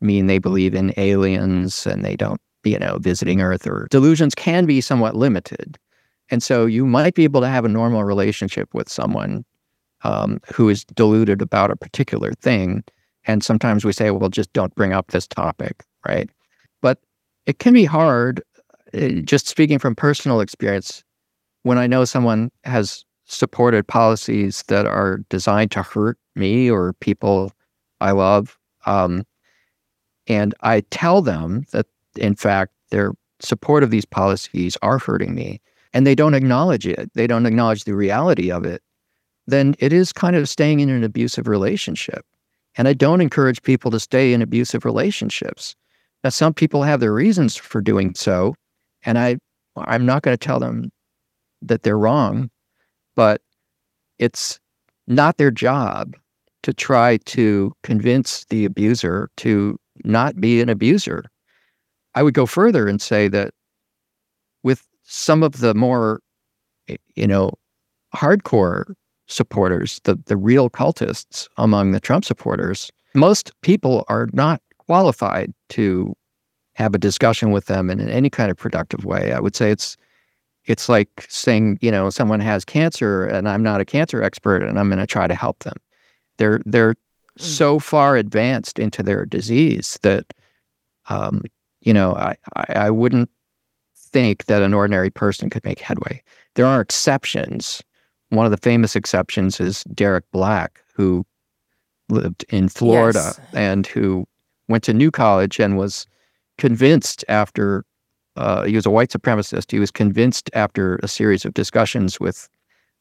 mean 0.00 0.26
they 0.26 0.38
believe 0.38 0.74
in 0.74 0.94
aliens 0.96 1.86
and 1.86 2.04
they 2.04 2.16
don't, 2.16 2.40
you 2.64 2.78
know, 2.78 2.98
visiting 2.98 3.40
Earth 3.40 3.66
or 3.66 3.88
delusions 3.90 4.34
can 4.34 4.66
be 4.66 4.80
somewhat 4.80 5.16
limited. 5.16 5.78
And 6.30 6.42
so 6.42 6.66
you 6.66 6.86
might 6.86 7.14
be 7.14 7.24
able 7.24 7.40
to 7.40 7.48
have 7.48 7.64
a 7.64 7.68
normal 7.68 8.04
relationship 8.04 8.68
with 8.72 8.88
someone 8.88 9.44
um, 10.02 10.40
who 10.54 10.68
is 10.68 10.84
deluded 10.84 11.42
about 11.42 11.70
a 11.70 11.76
particular 11.76 12.32
thing. 12.34 12.84
And 13.24 13.42
sometimes 13.42 13.84
we 13.84 13.92
say, 13.92 14.10
well, 14.10 14.28
just 14.28 14.52
don't 14.52 14.74
bring 14.74 14.92
up 14.92 15.08
this 15.10 15.26
topic, 15.26 15.84
right? 16.06 16.30
But 16.82 16.98
it 17.46 17.58
can 17.58 17.72
be 17.72 17.84
hard, 17.84 18.42
uh, 18.94 19.08
just 19.24 19.48
speaking 19.48 19.78
from 19.78 19.94
personal 19.94 20.40
experience, 20.40 21.02
when 21.66 21.78
I 21.78 21.88
know 21.88 22.04
someone 22.04 22.52
has 22.62 23.04
supported 23.24 23.88
policies 23.88 24.62
that 24.68 24.86
are 24.86 25.18
designed 25.30 25.72
to 25.72 25.82
hurt 25.82 26.16
me 26.36 26.70
or 26.70 26.92
people 27.00 27.50
I 28.00 28.12
love. 28.12 28.56
Um, 28.86 29.24
and 30.28 30.54
I 30.60 30.82
tell 30.90 31.22
them 31.22 31.64
that, 31.72 31.86
in 32.14 32.36
fact, 32.36 32.72
their 32.90 33.14
support 33.40 33.82
of 33.82 33.90
these 33.90 34.04
policies 34.04 34.76
are 34.80 34.98
hurting 34.98 35.34
me, 35.34 35.60
and 35.92 36.06
they 36.06 36.14
don't 36.14 36.34
acknowledge 36.34 36.86
it, 36.86 37.10
they 37.14 37.26
don't 37.26 37.46
acknowledge 37.46 37.82
the 37.82 37.96
reality 37.96 38.48
of 38.48 38.64
it, 38.64 38.80
then 39.48 39.74
it 39.80 39.92
is 39.92 40.12
kind 40.12 40.36
of 40.36 40.48
staying 40.48 40.78
in 40.78 40.88
an 40.88 41.02
abusive 41.02 41.48
relationship. 41.48 42.24
And 42.76 42.86
I 42.86 42.92
don't 42.92 43.20
encourage 43.20 43.60
people 43.62 43.90
to 43.90 43.98
stay 43.98 44.32
in 44.32 44.40
abusive 44.40 44.84
relationships. 44.84 45.74
Now, 46.22 46.30
some 46.30 46.54
people 46.54 46.84
have 46.84 47.00
their 47.00 47.12
reasons 47.12 47.56
for 47.56 47.80
doing 47.80 48.14
so, 48.14 48.54
and 49.04 49.18
I, 49.18 49.38
I'm 49.76 50.06
not 50.06 50.22
going 50.22 50.36
to 50.36 50.46
tell 50.46 50.60
them 50.60 50.92
that 51.62 51.82
they're 51.82 51.98
wrong, 51.98 52.50
but 53.14 53.40
it's 54.18 54.58
not 55.06 55.38
their 55.38 55.50
job 55.50 56.14
to 56.62 56.72
try 56.72 57.16
to 57.18 57.72
convince 57.82 58.44
the 58.46 58.64
abuser 58.64 59.30
to 59.36 59.78
not 60.04 60.40
be 60.40 60.60
an 60.60 60.68
abuser. 60.68 61.24
I 62.14 62.22
would 62.22 62.34
go 62.34 62.46
further 62.46 62.88
and 62.88 63.00
say 63.00 63.28
that 63.28 63.52
with 64.62 64.86
some 65.04 65.42
of 65.42 65.60
the 65.60 65.74
more, 65.74 66.20
you 67.14 67.26
know, 67.26 67.52
hardcore 68.14 68.94
supporters, 69.28 70.00
the, 70.04 70.18
the 70.26 70.36
real 70.36 70.70
cultists 70.70 71.48
among 71.56 71.92
the 71.92 72.00
Trump 72.00 72.24
supporters, 72.24 72.90
most 73.14 73.52
people 73.62 74.04
are 74.08 74.28
not 74.32 74.60
qualified 74.78 75.52
to 75.70 76.14
have 76.74 76.94
a 76.94 76.98
discussion 76.98 77.50
with 77.50 77.66
them 77.66 77.90
in 77.90 78.06
any 78.08 78.28
kind 78.28 78.50
of 78.50 78.56
productive 78.56 79.04
way. 79.04 79.32
I 79.32 79.40
would 79.40 79.56
say 79.56 79.70
it's 79.70 79.96
it's 80.66 80.88
like 80.88 81.26
saying, 81.28 81.78
you 81.80 81.90
know, 81.90 82.10
someone 82.10 82.40
has 82.40 82.64
cancer 82.64 83.24
and 83.24 83.48
I'm 83.48 83.62
not 83.62 83.80
a 83.80 83.84
cancer 83.84 84.22
expert 84.22 84.62
and 84.62 84.78
I'm 84.78 84.88
going 84.88 84.98
to 84.98 85.06
try 85.06 85.26
to 85.26 85.34
help 85.34 85.60
them. 85.60 85.76
They're 86.38 86.60
they're 86.66 86.94
so 87.38 87.78
far 87.78 88.16
advanced 88.16 88.78
into 88.78 89.02
their 89.02 89.24
disease 89.26 89.98
that, 90.02 90.32
um, 91.08 91.42
you 91.80 91.92
know, 91.94 92.14
I, 92.14 92.36
I 92.56 92.64
I 92.86 92.90
wouldn't 92.90 93.30
think 93.96 94.46
that 94.46 94.62
an 94.62 94.74
ordinary 94.74 95.10
person 95.10 95.50
could 95.50 95.64
make 95.64 95.80
headway. 95.80 96.22
There 96.54 96.66
are 96.66 96.80
exceptions. 96.80 97.82
One 98.30 98.44
of 98.46 98.50
the 98.50 98.56
famous 98.56 98.96
exceptions 98.96 99.60
is 99.60 99.84
Derek 99.84 100.24
Black, 100.32 100.82
who 100.94 101.24
lived 102.08 102.44
in 102.48 102.68
Florida 102.68 103.34
Yes. 103.36 103.40
and 103.52 103.86
who 103.86 104.26
went 104.68 104.82
to 104.84 104.94
New 104.94 105.10
College 105.10 105.60
and 105.60 105.76
was 105.76 106.06
convinced 106.58 107.24
after 107.28 107.84
uh, 108.36 108.64
he 108.64 108.74
was 108.74 108.86
a 108.86 108.90
white 108.90 109.10
supremacist. 109.10 109.70
He 109.70 109.78
was 109.78 109.90
convinced 109.90 110.50
after 110.54 110.96
a 111.02 111.08
series 111.08 111.44
of 111.44 111.54
discussions 111.54 112.20
with 112.20 112.48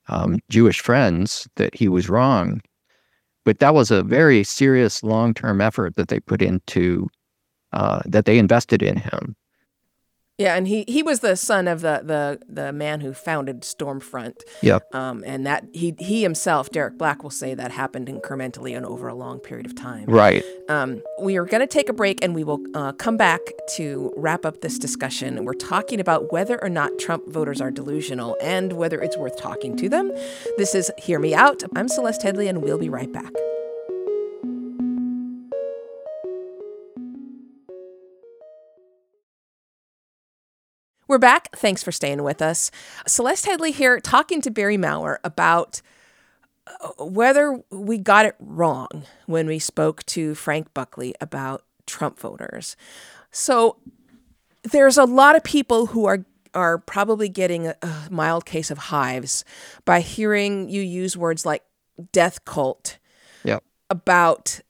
um, 0.07 0.39
Jewish 0.49 0.79
friends 0.79 1.47
that 1.55 1.75
he 1.75 1.87
was 1.87 2.09
wrong. 2.09 2.61
But 3.43 3.59
that 3.59 3.73
was 3.73 3.91
a 3.91 4.03
very 4.03 4.43
serious 4.43 5.03
long 5.03 5.33
term 5.33 5.61
effort 5.61 5.95
that 5.95 6.07
they 6.07 6.19
put 6.19 6.41
into, 6.41 7.07
uh, 7.73 8.01
that 8.05 8.25
they 8.25 8.39
invested 8.39 8.81
in 8.81 8.97
him. 8.97 9.35
Yeah, 10.37 10.55
and 10.55 10.67
he 10.67 10.83
he 10.87 11.01
was 11.01 11.21
the 11.21 11.37
son 11.37 11.67
of 11.67 11.79
the 11.79 12.01
the 12.03 12.39
the 12.49 12.73
man 12.73 12.99
who 12.99 13.13
founded 13.13 13.61
Stormfront. 13.61 14.41
Yep. 14.61 14.93
Um, 14.93 15.23
and 15.25 15.45
that 15.45 15.65
he 15.71 15.95
he 15.97 16.23
himself, 16.23 16.69
Derek 16.71 16.97
Black, 16.97 17.23
will 17.23 17.29
say 17.29 17.53
that 17.53 17.71
happened 17.71 18.07
incrementally 18.07 18.75
and 18.75 18.85
over 18.85 19.07
a 19.07 19.15
long 19.15 19.39
period 19.39 19.65
of 19.65 19.75
time. 19.75 20.05
Right. 20.07 20.43
Um, 20.67 21.01
we 21.21 21.37
are 21.37 21.45
going 21.45 21.61
to 21.61 21.67
take 21.67 21.87
a 21.87 21.93
break 21.93 22.21
and 22.21 22.35
we 22.35 22.43
will 22.43 22.59
uh, 22.73 22.91
come 22.93 23.15
back 23.15 23.39
to 23.75 24.11
wrap 24.17 24.45
up 24.45 24.59
this 24.59 24.77
discussion. 24.77 25.45
We're 25.45 25.53
talking 25.53 26.01
about 26.01 26.33
whether 26.33 26.61
or 26.61 26.69
not 26.69 26.99
Trump 26.99 27.29
voters 27.29 27.61
are 27.61 27.71
delusional 27.71 28.35
and 28.41 28.73
whether 28.73 28.99
it's 28.99 29.15
worth 29.15 29.37
talking 29.37 29.77
to 29.77 29.87
them. 29.87 30.11
This 30.57 30.75
is 30.75 30.91
Hear 30.97 31.19
Me 31.19 31.33
Out. 31.33 31.63
I'm 31.75 31.87
Celeste 31.87 32.23
Headlee, 32.23 32.49
and 32.49 32.61
we'll 32.61 32.77
be 32.77 32.89
right 32.89 33.11
back. 33.11 33.31
We're 41.07 41.17
back. 41.19 41.55
Thanks 41.55 41.83
for 41.83 41.91
staying 41.91 42.23
with 42.23 42.41
us. 42.41 42.71
Celeste 43.05 43.45
Headlee 43.45 43.73
here 43.73 43.99
talking 43.99 44.41
to 44.41 44.49
Barry 44.49 44.77
Mauer 44.77 45.17
about 45.23 45.81
uh, 46.67 47.03
whether 47.05 47.61
we 47.69 47.99
got 47.99 48.25
it 48.25 48.35
wrong 48.39 49.03
when 49.27 49.45
we 49.45 49.59
spoke 49.59 50.03
to 50.07 50.33
Frank 50.33 50.73
Buckley 50.73 51.13
about 51.21 51.63
Trump 51.85 52.17
voters. 52.17 52.75
So 53.31 53.77
there's 54.63 54.97
a 54.97 55.03
lot 55.05 55.35
of 55.35 55.43
people 55.43 55.87
who 55.87 56.05
are 56.05 56.25
are 56.55 56.77
probably 56.77 57.27
getting 57.27 57.67
a, 57.67 57.75
a 57.81 58.07
mild 58.09 58.45
case 58.45 58.71
of 58.71 58.77
hives 58.77 59.43
by 59.83 59.99
hearing 59.99 60.69
you 60.69 60.81
use 60.81 61.17
words 61.17 61.45
like 61.45 61.63
death 62.13 62.45
cult 62.45 62.97
Yep. 63.43 63.61
about 63.89 64.61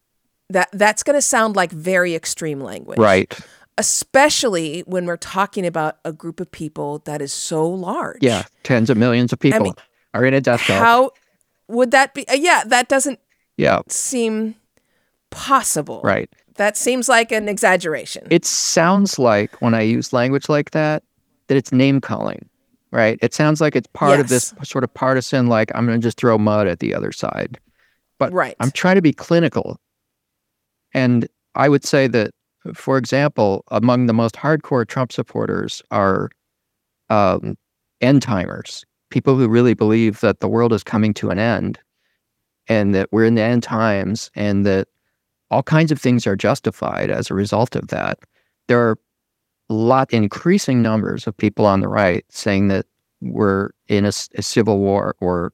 that 0.49 0.67
that's 0.73 1.03
going 1.03 1.13
to 1.15 1.21
sound 1.21 1.55
like 1.55 1.71
very 1.71 2.13
extreme 2.15 2.59
language 2.59 2.97
Right. 2.97 3.37
Especially 3.77 4.81
when 4.81 5.05
we're 5.05 5.17
talking 5.17 5.65
about 5.65 5.97
a 6.05 6.11
group 6.13 6.39
of 6.39 6.49
people 6.51 6.99
that 7.05 7.21
is 7.21 7.33
so 7.33 7.67
large. 7.67 8.19
Yeah. 8.21 8.43
Tens 8.63 8.89
of 8.89 8.97
millions 8.97 9.33
of 9.33 9.39
people 9.39 9.63
mean, 9.63 9.73
are 10.13 10.25
in 10.25 10.33
a 10.33 10.41
death 10.41 10.61
cult. 10.61 10.79
How 10.79 11.11
would 11.67 11.91
that 11.91 12.13
be? 12.13 12.27
uh, 12.27 12.33
Yeah, 12.33 12.63
that 12.65 12.87
doesn't 12.87 13.19
yeah. 13.57 13.81
seem 13.87 14.55
possible. 15.29 16.01
Right. 16.03 16.29
That 16.55 16.77
seems 16.77 17.09
like 17.09 17.31
an 17.33 17.49
exaggeration. 17.49 18.27
It 18.31 18.45
sounds 18.45 19.19
like 19.19 19.61
when 19.61 19.73
I 19.73 19.81
use 19.81 20.13
language 20.13 20.47
like 20.47 20.71
that, 20.71 21.03
that 21.47 21.57
it's 21.57 21.71
name 21.73 21.99
calling, 21.99 22.47
right? 22.91 23.19
It 23.21 23.33
sounds 23.33 23.59
like 23.59 23.75
it's 23.75 23.87
part 23.93 24.19
of 24.21 24.29
this 24.29 24.53
sort 24.63 24.85
of 24.85 24.93
partisan, 24.93 25.47
like 25.47 25.69
I'm 25.75 25.85
going 25.85 25.99
to 25.99 26.05
just 26.05 26.17
throw 26.17 26.37
mud 26.37 26.67
at 26.67 26.79
the 26.79 26.93
other 26.95 27.11
side. 27.11 27.59
But 28.19 28.31
Right. 28.31 28.55
I'm 28.61 28.71
trying 28.71 28.95
to 28.95 29.01
be 29.01 29.11
clinical. 29.11 29.77
And 30.93 31.27
I 31.55 31.67
would 31.67 31.83
say 31.83 32.07
that, 32.07 32.31
for 32.73 32.97
example, 32.97 33.63
among 33.69 34.05
the 34.05 34.13
most 34.13 34.35
hardcore 34.35 34.87
Trump 34.87 35.11
supporters 35.11 35.81
are 35.91 36.29
um, 37.09 37.57
end 38.01 38.21
timers, 38.21 38.85
people 39.09 39.37
who 39.37 39.47
really 39.47 39.73
believe 39.73 40.19
that 40.21 40.39
the 40.39 40.47
world 40.47 40.73
is 40.73 40.83
coming 40.83 41.13
to 41.15 41.29
an 41.29 41.39
end 41.39 41.79
and 42.67 42.95
that 42.95 43.09
we're 43.11 43.25
in 43.25 43.35
the 43.35 43.41
end 43.41 43.63
times 43.63 44.31
and 44.35 44.65
that 44.65 44.87
all 45.51 45.63
kinds 45.63 45.91
of 45.91 45.99
things 45.99 46.25
are 46.25 46.35
justified 46.35 47.09
as 47.09 47.29
a 47.29 47.35
result 47.35 47.75
of 47.75 47.87
that. 47.89 48.19
There 48.67 48.79
are 48.79 48.97
a 49.69 49.73
lot, 49.73 50.11
increasing 50.11 50.81
numbers 50.81 51.27
of 51.27 51.37
people 51.37 51.65
on 51.65 51.81
the 51.81 51.87
right 51.87 52.25
saying 52.29 52.67
that 52.69 52.85
we're 53.21 53.69
in 53.87 54.05
a 54.05 54.11
civil 54.11 54.79
war 54.79 55.15
or 55.19 55.53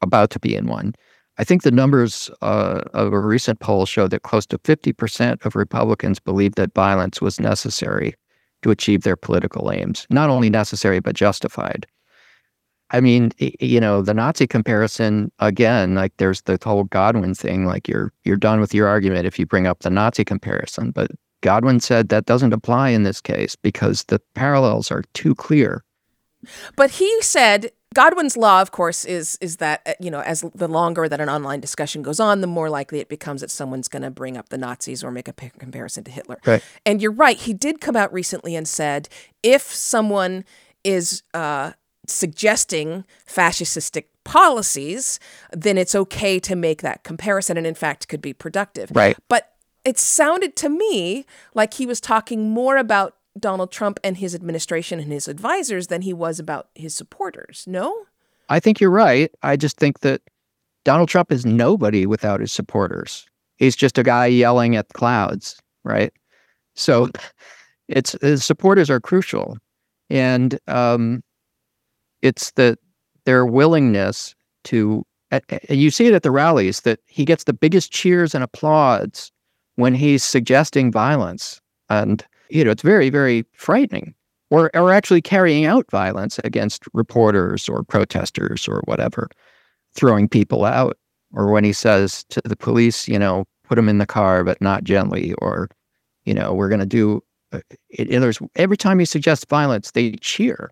about 0.00 0.30
to 0.30 0.38
be 0.38 0.54
in 0.54 0.66
one. 0.66 0.94
I 1.38 1.44
think 1.44 1.62
the 1.62 1.70
numbers 1.70 2.30
uh, 2.42 2.82
of 2.94 3.12
a 3.12 3.20
recent 3.20 3.60
poll 3.60 3.86
show 3.86 4.08
that 4.08 4.22
close 4.22 4.44
to 4.46 4.58
50% 4.58 5.44
of 5.44 5.54
Republicans 5.54 6.18
believe 6.18 6.56
that 6.56 6.74
violence 6.74 7.20
was 7.20 7.38
necessary 7.38 8.14
to 8.62 8.70
achieve 8.72 9.02
their 9.02 9.16
political 9.16 9.70
aims. 9.70 10.06
Not 10.10 10.30
only 10.30 10.50
necessary, 10.50 10.98
but 10.98 11.14
justified. 11.14 11.86
I 12.90 13.00
mean, 13.00 13.30
you 13.38 13.80
know, 13.80 14.02
the 14.02 14.14
Nazi 14.14 14.46
comparison 14.46 15.30
again, 15.38 15.94
like 15.94 16.16
there's 16.16 16.42
the 16.42 16.58
whole 16.64 16.84
Godwin 16.84 17.34
thing, 17.34 17.66
like 17.66 17.86
you're 17.86 18.12
you're 18.24 18.36
done 18.36 18.60
with 18.60 18.72
your 18.72 18.88
argument 18.88 19.26
if 19.26 19.38
you 19.38 19.46
bring 19.46 19.66
up 19.66 19.80
the 19.80 19.90
Nazi 19.90 20.24
comparison. 20.24 20.90
But 20.90 21.10
Godwin 21.42 21.80
said 21.80 22.08
that 22.08 22.24
doesn't 22.24 22.54
apply 22.54 22.88
in 22.90 23.02
this 23.02 23.20
case 23.20 23.56
because 23.56 24.04
the 24.04 24.20
parallels 24.34 24.90
are 24.90 25.04
too 25.12 25.34
clear. 25.34 25.84
but 26.76 26.90
he 26.90 27.22
said 27.22 27.70
Godwin's 27.94 28.36
law, 28.36 28.60
of 28.60 28.70
course, 28.70 29.04
is 29.04 29.38
is 29.40 29.56
that 29.56 29.82
uh, 29.86 29.92
you 29.98 30.10
know 30.10 30.20
as 30.20 30.44
the 30.54 30.68
longer 30.68 31.08
that 31.08 31.20
an 31.20 31.28
online 31.28 31.60
discussion 31.60 32.02
goes 32.02 32.20
on, 32.20 32.40
the 32.40 32.46
more 32.46 32.68
likely 32.68 33.00
it 33.00 33.08
becomes 33.08 33.40
that 33.40 33.50
someone's 33.50 33.88
going 33.88 34.02
to 34.02 34.10
bring 34.10 34.36
up 34.36 34.50
the 34.50 34.58
Nazis 34.58 35.02
or 35.02 35.10
make 35.10 35.28
a 35.28 35.32
p- 35.32 35.50
comparison 35.58 36.04
to 36.04 36.10
Hitler. 36.10 36.38
Right. 36.44 36.62
And 36.84 37.00
you're 37.00 37.12
right; 37.12 37.36
he 37.36 37.54
did 37.54 37.80
come 37.80 37.96
out 37.96 38.12
recently 38.12 38.54
and 38.54 38.68
said 38.68 39.08
if 39.42 39.62
someone 39.62 40.44
is 40.84 41.22
uh, 41.34 41.72
suggesting 42.06 43.04
fascistic 43.26 44.04
policies, 44.24 45.18
then 45.52 45.78
it's 45.78 45.94
okay 45.94 46.38
to 46.40 46.54
make 46.54 46.82
that 46.82 47.04
comparison, 47.04 47.56
and 47.56 47.66
in 47.66 47.74
fact, 47.74 48.08
could 48.08 48.20
be 48.20 48.34
productive. 48.34 48.90
Right. 48.94 49.16
But 49.28 49.54
it 49.84 49.98
sounded 49.98 50.54
to 50.56 50.68
me 50.68 51.24
like 51.54 51.74
he 51.74 51.86
was 51.86 52.00
talking 52.00 52.50
more 52.50 52.76
about 52.76 53.16
Donald 53.40 53.70
Trump 53.70 53.98
and 54.04 54.16
his 54.16 54.34
administration 54.34 55.00
and 55.00 55.12
his 55.12 55.28
advisors 55.28 55.86
than 55.86 56.02
he 56.02 56.12
was 56.12 56.38
about 56.38 56.68
his 56.74 56.94
supporters. 56.94 57.64
No? 57.66 58.06
I 58.48 58.60
think 58.60 58.80
you're 58.80 58.90
right. 58.90 59.30
I 59.42 59.56
just 59.56 59.76
think 59.76 60.00
that 60.00 60.22
Donald 60.84 61.08
Trump 61.08 61.30
is 61.30 61.44
nobody 61.44 62.06
without 62.06 62.40
his 62.40 62.52
supporters. 62.52 63.26
He's 63.56 63.76
just 63.76 63.98
a 63.98 64.02
guy 64.02 64.26
yelling 64.26 64.76
at 64.76 64.88
the 64.88 64.94
clouds, 64.94 65.60
right? 65.84 66.12
So 66.74 67.10
it's 67.88 68.12
his 68.22 68.44
supporters 68.44 68.88
are 68.88 69.00
crucial. 69.00 69.58
And 70.10 70.58
um, 70.66 71.22
it's 72.22 72.52
that 72.52 72.78
their 73.24 73.44
willingness 73.44 74.34
to, 74.64 75.04
you 75.68 75.90
see 75.90 76.06
it 76.06 76.14
at 76.14 76.22
the 76.22 76.30
rallies, 76.30 76.80
that 76.80 77.00
he 77.06 77.24
gets 77.24 77.44
the 77.44 77.52
biggest 77.52 77.92
cheers 77.92 78.34
and 78.34 78.42
applause 78.42 79.30
when 79.74 79.94
he's 79.94 80.24
suggesting 80.24 80.90
violence. 80.90 81.60
And 81.90 82.24
you 82.50 82.64
know, 82.64 82.70
it's 82.70 82.82
very, 82.82 83.10
very 83.10 83.44
frightening. 83.52 84.14
Or, 84.50 84.70
or 84.74 84.94
actually 84.94 85.20
carrying 85.20 85.66
out 85.66 85.90
violence 85.90 86.38
against 86.42 86.84
reporters 86.94 87.68
or 87.68 87.82
protesters 87.82 88.66
or 88.66 88.80
whatever, 88.86 89.28
throwing 89.92 90.26
people 90.26 90.64
out. 90.64 90.96
Or 91.34 91.50
when 91.50 91.64
he 91.64 91.74
says 91.74 92.24
to 92.30 92.40
the 92.42 92.56
police, 92.56 93.06
you 93.06 93.18
know, 93.18 93.44
put 93.64 93.74
them 93.74 93.90
in 93.90 93.98
the 93.98 94.06
car, 94.06 94.44
but 94.44 94.58
not 94.62 94.84
gently, 94.84 95.34
or, 95.34 95.68
you 96.24 96.32
know, 96.32 96.54
we're 96.54 96.70
going 96.70 96.80
to 96.80 96.86
do. 96.86 97.22
Uh, 97.52 97.60
it, 97.90 98.08
there's 98.20 98.38
every 98.56 98.78
time 98.78 98.98
he 98.98 99.04
suggests 99.04 99.44
violence, 99.44 99.90
they 99.90 100.12
cheer. 100.12 100.70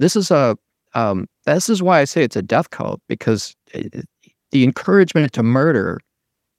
This 0.00 0.16
is 0.16 0.32
a. 0.32 0.58
Um, 0.94 1.28
this 1.46 1.68
is 1.68 1.82
why 1.82 2.00
I 2.00 2.04
say 2.04 2.24
it's 2.24 2.34
a 2.34 2.42
death 2.42 2.70
cult 2.70 3.00
because 3.08 3.54
it, 3.72 3.94
uh, 3.94 4.02
the 4.50 4.64
encouragement 4.64 5.32
to 5.34 5.44
murder. 5.44 6.00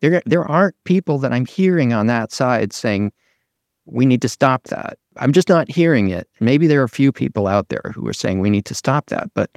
There, 0.02 0.22
there 0.26 0.46
aren't 0.46 0.76
people 0.86 1.18
that 1.20 1.34
I'm 1.34 1.46
hearing 1.46 1.92
on 1.92 2.08
that 2.08 2.32
side 2.32 2.72
saying, 2.72 3.12
we 3.86 4.06
need 4.06 4.22
to 4.22 4.30
stop 4.30 4.64
that. 4.66 4.98
I'm 5.18 5.32
just 5.32 5.50
not 5.50 5.70
hearing 5.70 6.10
it. 6.10 6.28
Maybe 6.40 6.68
there 6.68 6.82
are 6.82 6.86
a 6.86 6.90
few 6.90 7.12
people 7.12 7.48
out 7.48 7.70
there 7.70 7.92
who 7.94 8.08
are 8.08 8.14
saying 8.14 8.40
we 8.40 8.50
need 8.50 8.66
to 8.66 8.76
stop 8.76 9.08
that, 9.08 9.30
but 9.34 9.50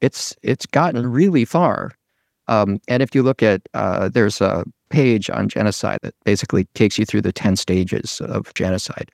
it's 0.00 0.34
it's 0.42 0.66
gotten 0.66 1.06
really 1.06 1.44
far. 1.44 1.92
Um, 2.48 2.80
and 2.88 3.02
if 3.02 3.14
you 3.14 3.22
look 3.22 3.42
at 3.42 3.62
uh, 3.74 4.08
there's 4.08 4.40
a 4.40 4.64
page 4.90 5.30
on 5.30 5.48
genocide 5.48 6.00
that 6.02 6.14
basically 6.24 6.64
takes 6.74 6.98
you 6.98 7.04
through 7.04 7.22
the 7.22 7.32
ten 7.32 7.56
stages 7.56 8.20
of 8.20 8.52
genocide, 8.54 9.10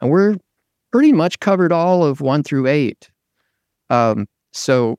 and 0.00 0.10
we're 0.10 0.36
pretty 0.92 1.12
much 1.12 1.40
covered 1.40 1.72
all 1.72 2.04
of 2.04 2.20
one 2.20 2.42
through 2.42 2.66
eight. 2.66 3.10
Um, 3.90 4.26
so, 4.52 4.96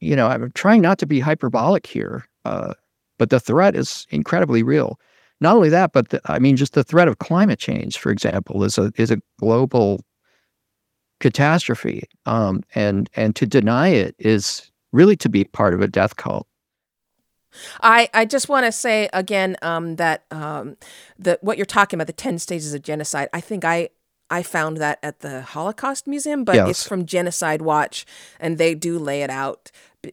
you 0.00 0.16
know, 0.16 0.28
I'm 0.28 0.50
trying 0.52 0.80
not 0.80 0.98
to 0.98 1.06
be 1.06 1.20
hyperbolic 1.20 1.86
here, 1.86 2.24
uh, 2.44 2.74
but 3.18 3.30
the 3.30 3.40
threat 3.40 3.76
is 3.76 4.06
incredibly 4.10 4.62
real. 4.62 4.98
Not 5.44 5.56
only 5.56 5.68
that, 5.68 5.92
but 5.92 6.08
the, 6.08 6.22
I 6.24 6.38
mean, 6.38 6.56
just 6.56 6.72
the 6.72 6.82
threat 6.82 7.06
of 7.06 7.18
climate 7.18 7.58
change, 7.58 7.98
for 7.98 8.10
example, 8.10 8.64
is 8.64 8.78
a 8.78 8.90
is 8.96 9.10
a 9.10 9.18
global 9.38 10.02
catastrophe, 11.20 12.04
um, 12.24 12.62
and 12.74 13.10
and 13.14 13.36
to 13.36 13.44
deny 13.44 13.88
it 13.88 14.16
is 14.18 14.72
really 14.90 15.16
to 15.16 15.28
be 15.28 15.44
part 15.44 15.74
of 15.74 15.82
a 15.82 15.86
death 15.86 16.16
cult. 16.16 16.46
I, 17.82 18.08
I 18.14 18.24
just 18.24 18.48
want 18.48 18.64
to 18.64 18.72
say 18.72 19.10
again 19.12 19.58
um, 19.60 19.96
that 19.96 20.24
um, 20.30 20.78
what 21.42 21.58
you're 21.58 21.66
talking 21.66 21.98
about 21.98 22.06
the 22.06 22.14
ten 22.14 22.38
stages 22.38 22.72
of 22.72 22.80
genocide. 22.80 23.28
I 23.34 23.42
think 23.42 23.66
I 23.66 23.90
I 24.30 24.42
found 24.42 24.78
that 24.78 24.98
at 25.02 25.20
the 25.20 25.42
Holocaust 25.42 26.06
Museum, 26.06 26.44
but 26.44 26.56
yes. 26.56 26.68
it's 26.70 26.88
from 26.88 27.06
Genocide 27.06 27.62
Watch, 27.62 28.06
and 28.40 28.58
they 28.58 28.74
do 28.74 28.98
lay 28.98 29.22
it 29.22 29.30
out. 29.30 29.70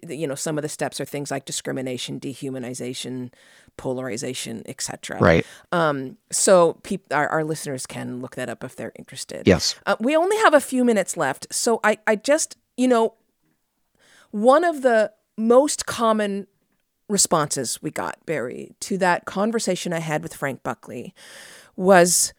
You 0.07 0.27
know, 0.27 0.35
some 0.35 0.57
of 0.57 0.61
the 0.61 0.69
steps 0.69 0.99
are 1.01 1.05
things 1.05 1.31
like 1.31 1.45
discrimination, 1.45 2.19
dehumanization, 2.19 3.31
polarization, 3.77 4.63
etc. 4.65 5.17
Right. 5.19 5.45
Um, 5.71 6.17
so 6.31 6.73
peop- 6.83 7.11
our, 7.11 7.27
our 7.29 7.43
listeners 7.43 7.85
can 7.85 8.21
look 8.21 8.35
that 8.35 8.49
up 8.49 8.63
if 8.63 8.75
they're 8.75 8.93
interested. 8.97 9.47
Yes. 9.47 9.75
Uh, 9.85 9.95
we 9.99 10.15
only 10.15 10.37
have 10.37 10.53
a 10.53 10.61
few 10.61 10.83
minutes 10.83 11.17
left, 11.17 11.47
so 11.51 11.79
I, 11.83 11.97
I 12.05 12.15
just, 12.15 12.57
you 12.77 12.87
know, 12.87 13.15
one 14.31 14.63
of 14.63 14.81
the 14.81 15.11
most 15.37 15.85
common 15.85 16.47
responses 17.09 17.81
we 17.81 17.91
got, 17.91 18.25
Barry, 18.25 18.73
to 18.81 18.97
that 18.99 19.25
conversation 19.25 19.93
I 19.93 19.99
had 19.99 20.23
with 20.23 20.33
Frank 20.33 20.63
Buckley 20.63 21.13
was 21.75 22.33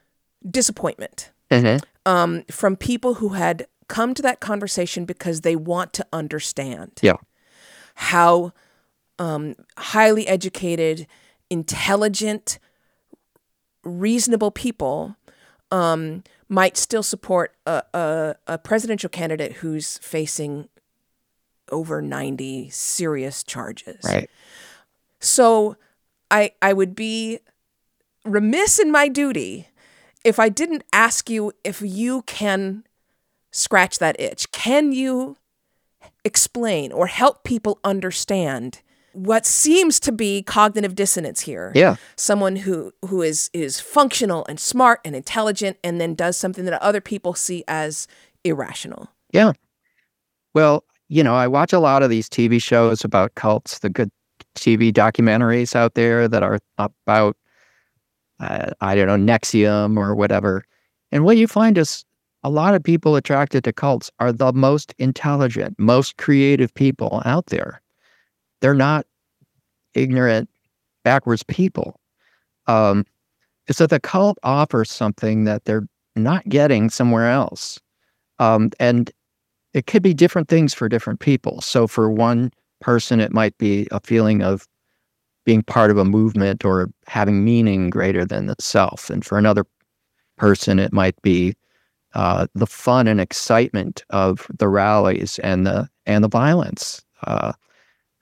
disappointment 0.48 1.31
mm-hmm. 1.52 2.10
um, 2.10 2.42
from 2.50 2.76
people 2.76 3.14
who 3.14 3.30
had 3.30 3.66
come 3.88 4.14
to 4.14 4.22
that 4.22 4.40
conversation 4.40 5.04
because 5.04 5.42
they 5.42 5.56
want 5.56 5.92
to 5.92 6.06
understand 6.12 6.92
yeah. 7.02 7.16
how 7.94 8.52
um, 9.18 9.54
highly 9.76 10.26
educated 10.26 11.06
intelligent, 11.50 12.58
reasonable 13.84 14.50
people 14.50 15.16
um, 15.70 16.22
might 16.48 16.76
still 16.76 17.02
support 17.02 17.54
a, 17.66 17.82
a, 17.92 18.34
a 18.46 18.58
presidential 18.58 19.08
candidate 19.08 19.54
who's 19.54 19.98
facing 19.98 20.68
over 21.70 22.02
90 22.02 22.70
serious 22.70 23.42
charges. 23.42 24.00
Right. 24.04 24.30
So 25.20 25.76
I 26.30 26.52
I 26.60 26.72
would 26.72 26.94
be 26.94 27.38
remiss 28.24 28.78
in 28.78 28.90
my 28.90 29.08
duty 29.08 29.68
if 30.24 30.38
I 30.38 30.48
didn't 30.48 30.84
ask 30.92 31.28
you 31.28 31.52
if 31.64 31.82
you 31.82 32.22
can 32.22 32.84
scratch 33.50 33.98
that 33.98 34.18
itch. 34.20 34.50
Can 34.50 34.92
you 34.92 35.36
explain 36.24 36.92
or 36.92 37.06
help 37.06 37.44
people 37.44 37.78
understand 37.84 38.80
what 39.12 39.44
seems 39.44 40.00
to 40.00 40.12
be 40.12 40.42
cognitive 40.42 40.94
dissonance 40.94 41.40
here. 41.42 41.72
Yeah. 41.74 41.96
Someone 42.16 42.56
who 42.56 42.92
who 43.06 43.22
is 43.22 43.50
is 43.52 43.80
functional 43.80 44.46
and 44.48 44.58
smart 44.58 45.00
and 45.04 45.14
intelligent 45.14 45.76
and 45.84 46.00
then 46.00 46.14
does 46.14 46.36
something 46.36 46.64
that 46.64 46.80
other 46.82 47.00
people 47.00 47.34
see 47.34 47.64
as 47.68 48.08
irrational. 48.44 49.10
Yeah. 49.32 49.52
Well, 50.54 50.84
you 51.08 51.22
know, 51.22 51.34
I 51.34 51.46
watch 51.46 51.72
a 51.72 51.78
lot 51.78 52.02
of 52.02 52.10
these 52.10 52.28
TV 52.28 52.62
shows 52.62 53.04
about 53.04 53.34
cults, 53.34 53.80
the 53.80 53.90
good 53.90 54.10
TV 54.56 54.92
documentaries 54.92 55.76
out 55.76 55.94
there 55.94 56.26
that 56.28 56.42
are 56.42 56.58
about 56.78 57.36
uh, 58.42 58.70
I 58.80 58.94
don't 58.94 59.06
know, 59.06 59.32
NXIVM 59.32 59.96
or 59.96 60.14
whatever. 60.14 60.64
And 61.12 61.24
what 61.24 61.36
you 61.36 61.46
find 61.46 61.78
is 61.78 62.04
a 62.42 62.50
lot 62.50 62.74
of 62.74 62.82
people 62.82 63.14
attracted 63.16 63.64
to 63.64 63.72
cults 63.72 64.10
are 64.18 64.32
the 64.32 64.52
most 64.52 64.94
intelligent, 64.98 65.78
most 65.78 66.16
creative 66.16 66.74
people 66.74 67.22
out 67.24 67.46
there. 67.46 67.80
They're 68.60 68.74
not 68.74 69.06
ignorant, 69.94 70.48
backwards 71.04 71.42
people. 71.44 72.00
Um, 72.66 73.04
it's 73.68 73.78
that 73.78 73.90
the 73.90 74.00
cult 74.00 74.38
offers 74.42 74.90
something 74.90 75.44
that 75.44 75.64
they're 75.64 75.86
not 76.16 76.48
getting 76.48 76.90
somewhere 76.90 77.30
else. 77.30 77.78
Um, 78.38 78.70
and 78.80 79.10
it 79.72 79.86
could 79.86 80.02
be 80.02 80.14
different 80.14 80.48
things 80.48 80.74
for 80.74 80.88
different 80.88 81.20
people. 81.20 81.60
So 81.60 81.86
for 81.86 82.10
one 82.10 82.52
person, 82.80 83.20
it 83.20 83.32
might 83.32 83.56
be 83.58 83.86
a 83.92 84.00
feeling 84.00 84.42
of 84.42 84.66
being 85.44 85.62
part 85.62 85.90
of 85.90 85.98
a 85.98 86.04
movement 86.04 86.64
or 86.64 86.90
having 87.06 87.44
meaning 87.44 87.90
greater 87.90 88.24
than 88.24 88.46
the 88.46 88.56
self. 88.60 89.10
And 89.10 89.24
for 89.24 89.38
another 89.38 89.64
person, 90.36 90.78
it 90.78 90.92
might 90.92 91.20
be 91.22 91.54
uh, 92.14 92.46
the 92.54 92.66
fun 92.66 93.08
and 93.08 93.20
excitement 93.20 94.04
of 94.10 94.46
the 94.58 94.68
rallies 94.68 95.38
and 95.40 95.66
the 95.66 95.88
and 96.06 96.22
the 96.22 96.28
violence. 96.28 97.02
Uh, 97.26 97.52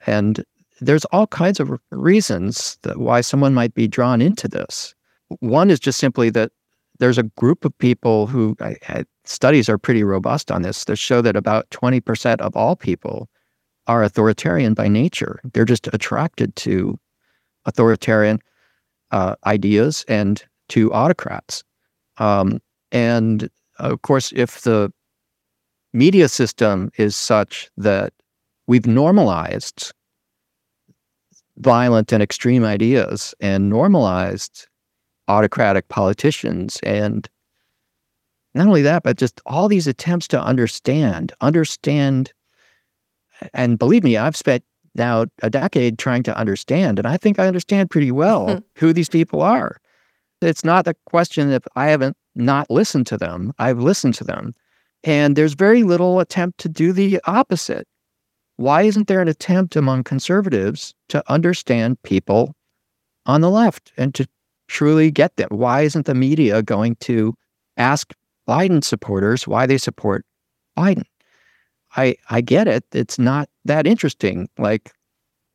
and 0.05 0.43
there's 0.79 1.05
all 1.05 1.27
kinds 1.27 1.59
of 1.59 1.79
reasons 1.91 2.77
why 2.95 3.21
someone 3.21 3.53
might 3.53 3.73
be 3.73 3.87
drawn 3.87 4.21
into 4.21 4.47
this. 4.47 4.95
One 5.39 5.69
is 5.69 5.79
just 5.79 5.99
simply 5.99 6.29
that 6.31 6.51
there's 6.99 7.17
a 7.17 7.23
group 7.23 7.65
of 7.65 7.77
people 7.77 8.27
who 8.27 8.55
I, 8.59 8.75
I, 8.87 9.05
studies 9.25 9.69
are 9.69 9.77
pretty 9.77 10.03
robust 10.03 10.51
on 10.51 10.61
this 10.61 10.85
that 10.85 10.97
show 10.97 11.21
that 11.21 11.35
about 11.35 11.69
20% 11.71 12.39
of 12.41 12.55
all 12.55 12.75
people 12.75 13.29
are 13.87 14.03
authoritarian 14.03 14.73
by 14.73 14.87
nature. 14.87 15.39
They're 15.53 15.65
just 15.65 15.87
attracted 15.93 16.55
to 16.57 16.99
authoritarian 17.65 18.39
uh, 19.11 19.35
ideas 19.45 20.05
and 20.07 20.43
to 20.69 20.91
autocrats. 20.93 21.63
Um, 22.17 22.61
and 22.91 23.49
of 23.79 24.01
course, 24.01 24.31
if 24.35 24.61
the 24.61 24.91
media 25.93 26.29
system 26.29 26.91
is 26.97 27.15
such 27.15 27.69
that 27.77 28.13
we've 28.67 28.87
normalized 28.87 29.91
violent 31.57 32.11
and 32.11 32.23
extreme 32.23 32.63
ideas 32.63 33.35
and 33.39 33.69
normalized 33.69 34.67
autocratic 35.27 35.87
politicians 35.89 36.79
and 36.83 37.29
not 38.53 38.67
only 38.67 38.81
that 38.81 39.03
but 39.03 39.17
just 39.17 39.41
all 39.45 39.67
these 39.67 39.87
attempts 39.87 40.27
to 40.27 40.41
understand 40.41 41.31
understand 41.41 42.33
and 43.53 43.79
believe 43.79 44.03
me, 44.03 44.17
I've 44.17 44.35
spent 44.35 44.63
now 44.95 45.25
a 45.41 45.49
decade 45.49 45.97
trying 45.97 46.23
to 46.23 46.37
understand, 46.37 46.99
and 46.99 47.07
I 47.07 47.17
think 47.17 47.39
I 47.39 47.47
understand 47.47 47.89
pretty 47.89 48.11
well 48.11 48.61
who 48.75 48.93
these 48.93 49.09
people 49.09 49.41
are. 49.41 49.77
It's 50.41 50.65
not 50.65 50.87
a 50.87 50.95
question 51.05 51.51
if 51.51 51.63
I 51.75 51.87
haven't 51.87 52.17
not 52.35 52.69
listened 52.69 53.07
to 53.07 53.17
them. 53.17 53.53
I've 53.59 53.79
listened 53.79 54.15
to 54.15 54.23
them. 54.23 54.53
And 55.03 55.35
there's 55.35 55.53
very 55.53 55.83
little 55.83 56.19
attempt 56.19 56.59
to 56.59 56.69
do 56.69 56.93
the 56.93 57.19
opposite. 57.25 57.87
Why 58.57 58.83
isn't 58.83 59.07
there 59.07 59.21
an 59.21 59.27
attempt 59.27 59.75
among 59.75 60.03
conservatives 60.03 60.93
to 61.09 61.23
understand 61.31 62.01
people 62.03 62.55
on 63.25 63.41
the 63.41 63.49
left 63.49 63.91
and 63.97 64.13
to 64.15 64.27
truly 64.67 65.11
get 65.11 65.35
them? 65.35 65.49
Why 65.51 65.81
isn't 65.81 66.05
the 66.05 66.15
media 66.15 66.61
going 66.61 66.95
to 66.97 67.33
ask 67.77 68.13
Biden 68.47 68.83
supporters 68.83 69.47
why 69.47 69.65
they 69.65 69.77
support 69.77 70.25
Biden? 70.77 71.03
I 71.95 72.15
I 72.29 72.41
get 72.41 72.67
it. 72.67 72.85
It's 72.93 73.19
not 73.19 73.49
that 73.65 73.87
interesting. 73.87 74.49
Like 74.57 74.91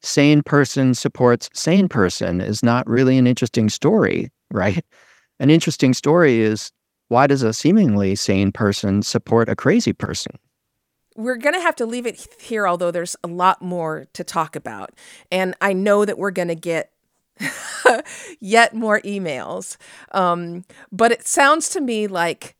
sane 0.02 0.42
person 0.42 0.94
supports 0.94 1.48
sane 1.52 1.88
person 1.88 2.40
is 2.40 2.62
not 2.62 2.88
really 2.88 3.18
an 3.18 3.26
interesting 3.26 3.68
story, 3.68 4.30
right? 4.50 4.84
An 5.38 5.50
interesting 5.50 5.92
story 5.92 6.40
is 6.40 6.72
why 7.08 7.26
does 7.26 7.42
a 7.42 7.52
seemingly 7.52 8.14
sane 8.14 8.52
person 8.52 9.02
support 9.02 9.48
a 9.48 9.56
crazy 9.56 9.92
person? 9.92 10.38
We're 11.14 11.36
going 11.36 11.54
to 11.54 11.60
have 11.60 11.76
to 11.76 11.86
leave 11.86 12.06
it 12.06 12.28
here, 12.40 12.68
although 12.68 12.90
there's 12.90 13.16
a 13.24 13.28
lot 13.28 13.62
more 13.62 14.06
to 14.12 14.22
talk 14.22 14.54
about. 14.54 14.90
And 15.30 15.54
I 15.60 15.72
know 15.72 16.04
that 16.04 16.18
we're 16.18 16.30
going 16.30 16.48
to 16.48 16.54
get 16.54 16.92
yet 18.40 18.74
more 18.74 19.00
emails. 19.00 19.76
Um, 20.12 20.64
but 20.92 21.12
it 21.12 21.26
sounds 21.26 21.70
to 21.70 21.80
me 21.80 22.06
like, 22.06 22.54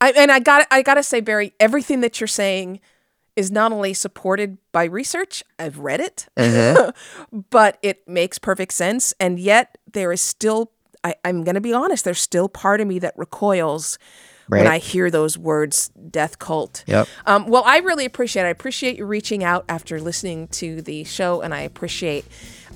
I, 0.00 0.12
and 0.12 0.30
I 0.30 0.40
got 0.40 0.66
I 0.70 0.82
got 0.82 0.94
to 0.94 1.02
say, 1.02 1.20
Barry, 1.20 1.54
everything 1.58 2.00
that 2.02 2.20
you're 2.20 2.28
saying 2.28 2.80
is 3.36 3.50
not 3.50 3.70
only 3.70 3.94
supported 3.94 4.58
by 4.72 4.84
research, 4.84 5.44
I've 5.58 5.78
read 5.78 6.00
it, 6.00 6.26
but 7.50 7.78
it 7.82 8.08
makes 8.08 8.38
perfect 8.38 8.72
sense. 8.72 9.14
And 9.20 9.38
yet 9.38 9.78
there 9.92 10.10
is 10.10 10.20
still, 10.20 10.72
I, 11.04 11.14
I'm 11.24 11.44
going 11.44 11.54
to 11.54 11.60
be 11.60 11.72
honest, 11.72 12.04
there's 12.04 12.20
still 12.20 12.48
part 12.48 12.80
of 12.80 12.88
me 12.88 12.98
that 13.00 13.16
recoils 13.16 13.98
when 14.48 14.66
I 14.66 14.78
hear 14.78 15.10
those 15.10 15.36
words, 15.36 15.88
death 16.10 16.38
cult. 16.38 16.84
Yep. 16.86 17.08
Um, 17.26 17.48
well, 17.48 17.64
I 17.66 17.78
really 17.78 18.04
appreciate 18.04 18.44
it. 18.44 18.46
I 18.46 18.50
appreciate 18.50 18.96
you 18.96 19.04
reaching 19.04 19.42
out 19.42 19.64
after 19.68 20.00
listening 20.00 20.48
to 20.48 20.82
the 20.82 21.04
show, 21.04 21.40
and 21.40 21.52
I 21.52 21.60
appreciate 21.60 22.24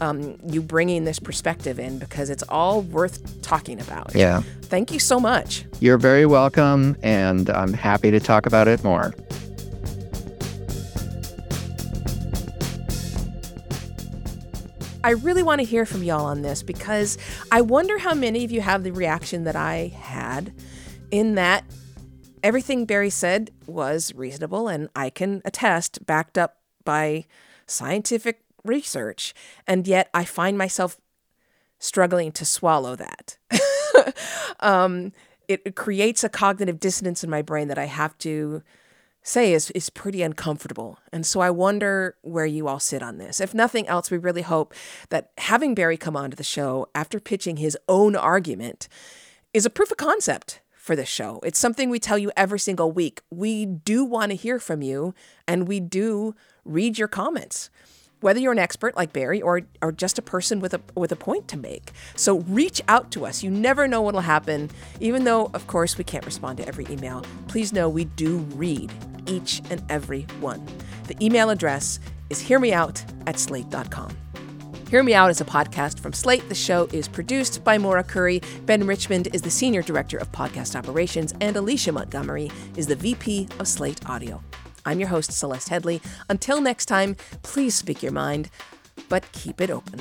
um, 0.00 0.38
you 0.46 0.62
bringing 0.62 1.04
this 1.04 1.18
perspective 1.18 1.78
in 1.78 1.98
because 1.98 2.30
it's 2.30 2.42
all 2.48 2.82
worth 2.82 3.42
talking 3.42 3.80
about. 3.80 4.14
Yeah. 4.14 4.42
Thank 4.62 4.92
you 4.92 4.98
so 4.98 5.20
much. 5.20 5.64
You're 5.78 5.98
very 5.98 6.26
welcome, 6.26 6.96
and 7.02 7.48
I'm 7.50 7.72
happy 7.72 8.10
to 8.10 8.20
talk 8.20 8.46
about 8.46 8.66
it 8.66 8.82
more. 8.82 9.14
I 15.02 15.10
really 15.10 15.42
want 15.42 15.60
to 15.60 15.64
hear 15.64 15.86
from 15.86 16.02
y'all 16.02 16.26
on 16.26 16.42
this 16.42 16.62
because 16.62 17.16
I 17.50 17.62
wonder 17.62 17.98
how 17.98 18.12
many 18.12 18.44
of 18.44 18.50
you 18.50 18.60
have 18.60 18.82
the 18.84 18.90
reaction 18.90 19.44
that 19.44 19.56
I 19.56 19.92
had 19.98 20.52
in 21.10 21.36
that 21.36 21.64
everything 22.42 22.84
Barry 22.84 23.08
said 23.08 23.50
was 23.66 24.14
reasonable 24.14 24.68
and 24.68 24.90
I 24.94 25.08
can 25.08 25.40
attest, 25.44 26.04
backed 26.04 26.36
up 26.36 26.58
by 26.84 27.24
scientific 27.66 28.42
research. 28.62 29.34
And 29.66 29.88
yet 29.88 30.10
I 30.12 30.24
find 30.24 30.58
myself 30.58 30.98
struggling 31.78 32.30
to 32.32 32.44
swallow 32.44 32.94
that. 32.96 33.38
um, 34.60 35.12
it, 35.48 35.74
creates 35.74 36.22
a 36.22 36.28
cognitive 36.28 36.78
dissonance 36.78 37.24
in 37.24 37.30
my 37.30 37.42
brain 37.42 37.68
that 37.68 37.78
I 37.78 37.86
have 37.86 38.16
to 38.18 38.62
say 39.22 39.52
is, 39.52 39.70
is 39.72 39.90
pretty 39.90 40.22
uncomfortable. 40.22 40.98
And 41.12 41.26
so 41.26 41.40
I 41.40 41.50
wonder 41.50 42.16
where 42.22 42.46
you 42.46 42.68
all 42.68 42.80
sit 42.80 43.02
on 43.02 43.18
this. 43.18 43.40
If 43.40 43.54
nothing 43.54 43.86
else, 43.86 44.10
we 44.10 44.18
really 44.18 44.42
hope 44.42 44.74
that 45.10 45.30
having 45.38 45.74
Barry 45.74 45.96
come 45.96 46.16
onto 46.16 46.36
the 46.36 46.42
show 46.42 46.88
after 46.94 47.20
pitching 47.20 47.58
his 47.58 47.76
own 47.88 48.16
argument 48.16 48.88
is 49.52 49.66
a 49.66 49.70
proof 49.70 49.90
of 49.90 49.96
concept 49.96 50.60
for 50.72 50.96
this 50.96 51.08
show. 51.08 51.40
It's 51.44 51.58
something 51.58 51.90
we 51.90 51.98
tell 51.98 52.18
you 52.18 52.32
every 52.36 52.58
single 52.58 52.90
week. 52.90 53.20
We 53.30 53.66
do 53.66 54.04
want 54.04 54.30
to 54.30 54.36
hear 54.36 54.58
from 54.58 54.82
you 54.82 55.14
and 55.46 55.68
we 55.68 55.80
do 55.80 56.34
read 56.64 56.98
your 56.98 57.08
comments. 57.08 57.70
Whether 58.20 58.40
you're 58.40 58.52
an 58.52 58.58
expert 58.58 58.96
like 58.96 59.12
Barry 59.12 59.40
or 59.40 59.62
or 59.80 59.92
just 59.92 60.18
a 60.18 60.22
person 60.22 60.60
with 60.60 60.74
a 60.74 60.80
with 60.94 61.10
a 61.12 61.16
point 61.16 61.48
to 61.48 61.56
make. 61.56 61.92
So 62.16 62.40
reach 62.40 62.82
out 62.86 63.10
to 63.12 63.24
us. 63.24 63.42
You 63.42 63.50
never 63.50 63.88
know 63.88 64.02
what'll 64.02 64.20
happen. 64.20 64.70
Even 65.00 65.24
though 65.24 65.50
of 65.54 65.66
course 65.66 65.96
we 65.96 66.04
can't 66.04 66.26
respond 66.26 66.58
to 66.58 66.68
every 66.68 66.86
email. 66.90 67.24
Please 67.48 67.72
know 67.72 67.88
we 67.88 68.04
do 68.04 68.38
read 68.54 68.92
each 69.26 69.62
and 69.70 69.82
every 69.88 70.22
one. 70.40 70.66
The 71.06 71.16
email 71.24 71.50
address 71.50 71.98
is 72.28 72.42
hearmeout 72.42 73.02
at 73.26 73.38
slate.com. 73.38 74.16
Hear 74.90 75.04
Me 75.04 75.14
Out 75.14 75.30
is 75.30 75.40
a 75.40 75.44
podcast 75.44 76.00
from 76.00 76.12
Slate. 76.12 76.48
The 76.48 76.54
show 76.54 76.88
is 76.92 77.06
produced 77.06 77.62
by 77.62 77.78
Maura 77.78 78.02
Currie. 78.02 78.42
Ben 78.66 78.84
Richmond 78.84 79.28
is 79.32 79.40
the 79.40 79.50
Senior 79.50 79.82
Director 79.82 80.18
of 80.18 80.32
Podcast 80.32 80.74
Operations, 80.74 81.32
and 81.40 81.56
Alicia 81.56 81.92
Montgomery 81.92 82.50
is 82.76 82.88
the 82.88 82.96
VP 82.96 83.46
of 83.60 83.68
Slate 83.68 84.04
Audio. 84.10 84.42
I'm 84.84 85.00
your 85.00 85.08
host, 85.08 85.32
Celeste 85.32 85.68
Headlee. 85.68 86.02
Until 86.28 86.60
next 86.60 86.86
time, 86.86 87.16
please 87.42 87.74
speak 87.74 88.02
your 88.02 88.12
mind, 88.12 88.50
but 89.08 89.30
keep 89.32 89.60
it 89.60 89.70
open. 89.70 90.00